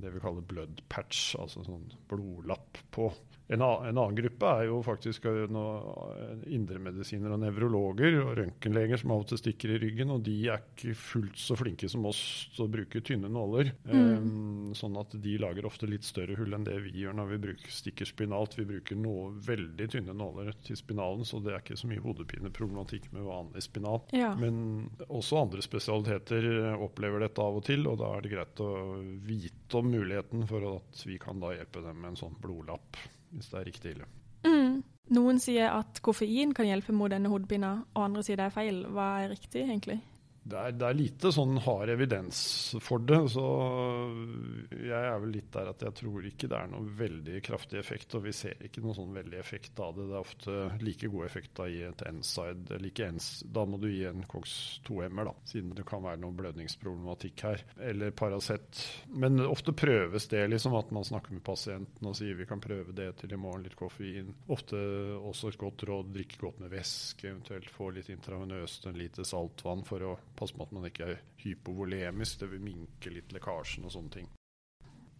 det 0.00 0.10
vi 0.14 0.20
kaller 0.22 0.44
blood 0.48 0.80
patch, 0.88 1.34
altså 1.38 1.64
sånn 1.66 1.86
blodlapp 2.08 2.80
på. 2.94 3.10
En, 3.46 3.60
en, 3.60 3.98
annen 3.98 4.16
gruppe 4.16 4.48
er 4.48 4.68
jo 4.70 4.78
faktisk 4.84 5.26
eh, 5.28 5.56
indremedisiner 6.56 7.34
og 7.34 7.42
nevrologer 7.42 8.16
og 8.22 8.30
røntgenleger 8.38 9.00
som 9.02 9.12
av 9.12 9.24
og 9.24 9.28
til 9.28 9.40
stikker 9.42 9.74
i 9.74 9.80
ryggen, 9.82 10.12
og 10.14 10.22
de 10.24 10.36
er 10.48 10.62
ikke 10.62 10.94
fullt 10.96 11.36
så 11.40 11.56
flinke 11.58 11.90
som 11.92 12.06
oss 12.08 12.22
til 12.54 12.64
å 12.64 12.70
bruke 12.72 13.02
tynne 13.04 13.28
nåler. 13.28 13.74
Mm. 13.84 13.98
Um, 14.00 14.70
sånn 14.76 14.96
at 14.96 15.12
de 15.20 15.36
lager 15.42 15.68
ofte 15.68 15.88
litt 15.90 16.06
større 16.08 16.38
hull 16.38 16.56
enn 16.56 16.64
det 16.64 16.78
vi 16.86 16.94
gjør 17.02 17.18
når 17.18 17.34
vi 17.34 17.40
bruker, 17.42 17.74
stikker 17.82 18.08
spinalt. 18.08 18.56
Vi 18.56 18.64
bruker 18.68 18.96
noe 18.96 19.34
veldig 19.44 19.90
tynne 19.92 20.16
nåler 20.16 20.54
til 20.64 20.78
spinalen, 20.80 21.28
så 21.28 21.42
det 21.44 21.52
er 21.52 21.60
ikke 21.60 21.76
så 21.76 21.90
mye 21.90 22.04
hodepineproblematikk 22.04 23.10
med 23.12 23.28
vanlig 23.28 23.66
spinal. 23.66 24.00
Ja. 24.16 24.32
Men 24.40 24.88
også 25.10 25.42
andre 25.42 25.64
spesialiteter 25.64 26.48
opplever 26.78 27.26
dette 27.26 27.44
av 27.44 27.60
og 27.60 27.68
til, 27.68 27.84
og 27.90 28.00
da 28.00 28.14
er 28.16 28.24
det 28.24 28.32
greit 28.32 28.64
å 28.64 28.70
vite 29.28 29.82
om 29.82 29.92
muligheten 29.92 30.48
for 30.48 30.64
at 30.78 31.04
vi 31.04 31.20
kan 31.20 31.44
da 31.44 31.52
hjelpe 31.52 31.84
dem 31.84 32.00
med 32.00 32.14
en 32.14 32.22
sånn 32.24 32.40
blodlapp 32.40 33.04
hvis 33.34 33.50
det 33.50 33.60
er 33.60 33.68
riktig 33.68 33.94
ille. 33.94 34.08
Mm. 34.46 34.82
Noen 35.14 35.38
sier 35.42 35.74
at 35.74 36.00
koffein 36.04 36.54
kan 36.56 36.68
hjelpe 36.68 36.94
mot 36.96 37.12
denne 37.12 37.28
hodepina, 37.28 37.76
og 37.94 38.06
andre 38.06 38.22
sier 38.24 38.40
det 38.40 38.48
er 38.48 38.54
feil. 38.54 38.82
Hva 38.94 39.08
er 39.24 39.34
riktig, 39.34 39.66
egentlig? 39.66 40.00
Det 40.44 40.58
er, 40.60 40.74
det 40.76 40.84
er, 40.86 40.96
lite 40.98 41.30
sånn 41.32 41.56
hard 41.64 41.88
evidens 41.94 42.38
for 42.84 43.00
det. 43.00 43.20
Så 43.32 43.44
jeg 44.76 44.92
er 44.98 45.20
vel 45.22 45.32
litt 45.38 45.48
der 45.54 45.70
at 45.70 45.84
jeg 45.86 45.96
tror 46.02 46.26
ikke 46.28 46.50
det 46.52 46.58
er 46.58 46.68
noe 46.68 46.96
veldig 46.98 47.40
kraftig 47.46 47.78
effekt. 47.80 48.12
Og 48.18 48.26
vi 48.26 48.34
ser 48.36 48.60
ikke 48.66 48.82
noe 48.84 48.96
sånn 48.96 49.14
veldig 49.16 49.38
effekt 49.40 49.80
av 49.80 49.96
det. 49.96 50.08
Det 50.10 50.18
er 50.18 50.26
ofte 50.26 50.56
like 50.84 51.08
god 51.14 51.24
effekt 51.28 51.62
av 51.62 51.70
å 51.70 51.72
gi 51.72 51.80
et 51.88 52.04
NSIDE. 52.18 52.80
Like 52.84 53.08
da 53.56 53.64
må 53.68 53.78
du 53.80 53.88
gi 53.88 54.04
en 54.08 54.24
COX-2-MR, 54.28 55.30
da, 55.30 55.34
siden 55.48 55.72
det 55.78 55.86
kan 55.88 56.04
være 56.04 56.20
noe 56.20 56.36
blødningsproblematikk 56.36 57.46
her. 57.48 57.64
Eller 57.88 58.12
Paracet. 58.16 58.84
Men 59.16 59.40
ofte 59.46 59.72
prøves 59.76 60.28
det, 60.32 60.44
liksom, 60.52 60.76
at 60.76 60.92
man 60.94 61.08
snakker 61.08 61.36
med 61.36 61.44
pasienten 61.46 62.10
og 62.10 62.16
sier 62.18 62.36
vi 62.36 62.48
kan 62.48 62.62
prøve 62.64 62.92
det 62.96 63.10
til 63.22 63.32
i 63.32 63.40
morgen, 63.40 63.64
litt 63.64 63.78
koffein. 63.80 64.34
Ofte 64.52 64.76
også 65.24 65.54
et 65.54 65.60
godt 65.60 65.86
råd, 65.88 66.12
drikke 66.12 66.40
godt 66.42 66.60
med 66.60 66.72
væske, 66.74 67.30
eventuelt 67.30 67.72
få 67.72 67.90
litt 67.96 68.12
intravenøst, 68.12 68.90
en 68.90 69.00
lite 69.00 69.24
saltvann 69.28 69.84
for 69.88 70.04
å 70.04 70.14
Passe 70.34 70.56
på 70.56 70.66
at 70.66 70.72
man 70.74 70.88
ikke 70.88 71.06
er 71.12 71.20
hypovolemisk, 71.44 72.40
det 72.40 72.50
vil 72.50 72.64
minke 72.64 73.12
litt 73.12 73.34
lekkasjen 73.34 73.86
og 73.86 73.94
sånne 73.94 74.16
ting. 74.18 74.32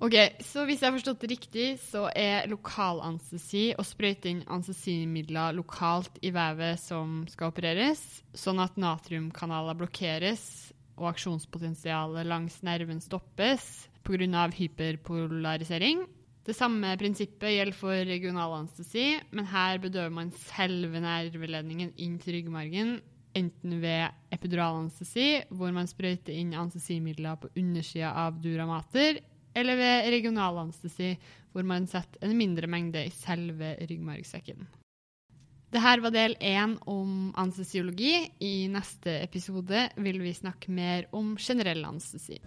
Ok, 0.02 0.16
så 0.42 0.64
Hvis 0.66 0.82
jeg 0.82 0.90
har 0.90 0.96
forstått 0.96 1.20
det 1.22 1.30
riktig, 1.30 1.66
så 1.78 2.08
er 2.18 2.48
lokalanestesi 2.50 3.76
å 3.78 3.84
sprøyte 3.86 4.28
inn 4.28 4.42
anestesimidler 4.50 5.54
lokalt 5.54 6.18
i 6.20 6.32
vevet 6.34 6.82
som 6.82 7.22
skal 7.30 7.52
opereres, 7.54 8.02
sånn 8.34 8.60
at 8.60 8.76
natriumkanaler 8.76 9.78
blokkeres 9.78 10.74
og 10.98 11.12
aksjonspotensialet 11.14 12.26
langs 12.26 12.58
nerven 12.66 13.00
stoppes 13.02 13.88
pga. 14.04 14.50
hyperpolarisering. 14.50 16.04
Det 16.44 16.52
samme 16.52 16.90
prinsippet 17.00 17.54
gjelder 17.54 17.72
for 17.78 18.04
regionalanestesi, 18.04 19.06
men 19.32 19.46
her 19.48 19.78
bedøver 19.78 20.12
man 20.12 20.34
selve 20.36 21.00
nerveledningen 21.00 21.94
inn 21.96 22.18
til 22.18 22.36
ryggmargen 22.36 22.98
enten 23.34 23.78
ved 23.82 24.34
epiduralanestesi, 24.34 25.44
hvor 25.50 25.74
man 25.74 25.88
sprøyter 25.90 26.34
inn 26.34 26.54
anestesimidler 26.54 27.40
på 27.42 27.50
undersida 27.58 28.12
av 28.24 28.38
duramater, 28.42 29.20
eller 29.54 29.78
ved 29.78 30.08
regionalanestesi, 30.14 31.12
hvor 31.54 31.66
man 31.66 31.86
setter 31.90 32.26
en 32.26 32.34
mindre 32.38 32.70
mengde 32.70 33.04
i 33.06 33.12
selve 33.14 33.76
ryggmargsekken. 33.84 34.66
Dette 35.74 35.94
var 36.02 36.12
del 36.14 36.36
én 36.38 36.76
om 36.86 37.32
anestesiologi. 37.34 38.14
I 38.46 38.68
neste 38.70 39.16
episode 39.24 39.88
vil 39.96 40.20
vi 40.22 40.34
snakke 40.34 40.70
mer 40.70 41.08
om 41.10 41.34
generell 41.38 41.82
anestesi. 41.88 42.38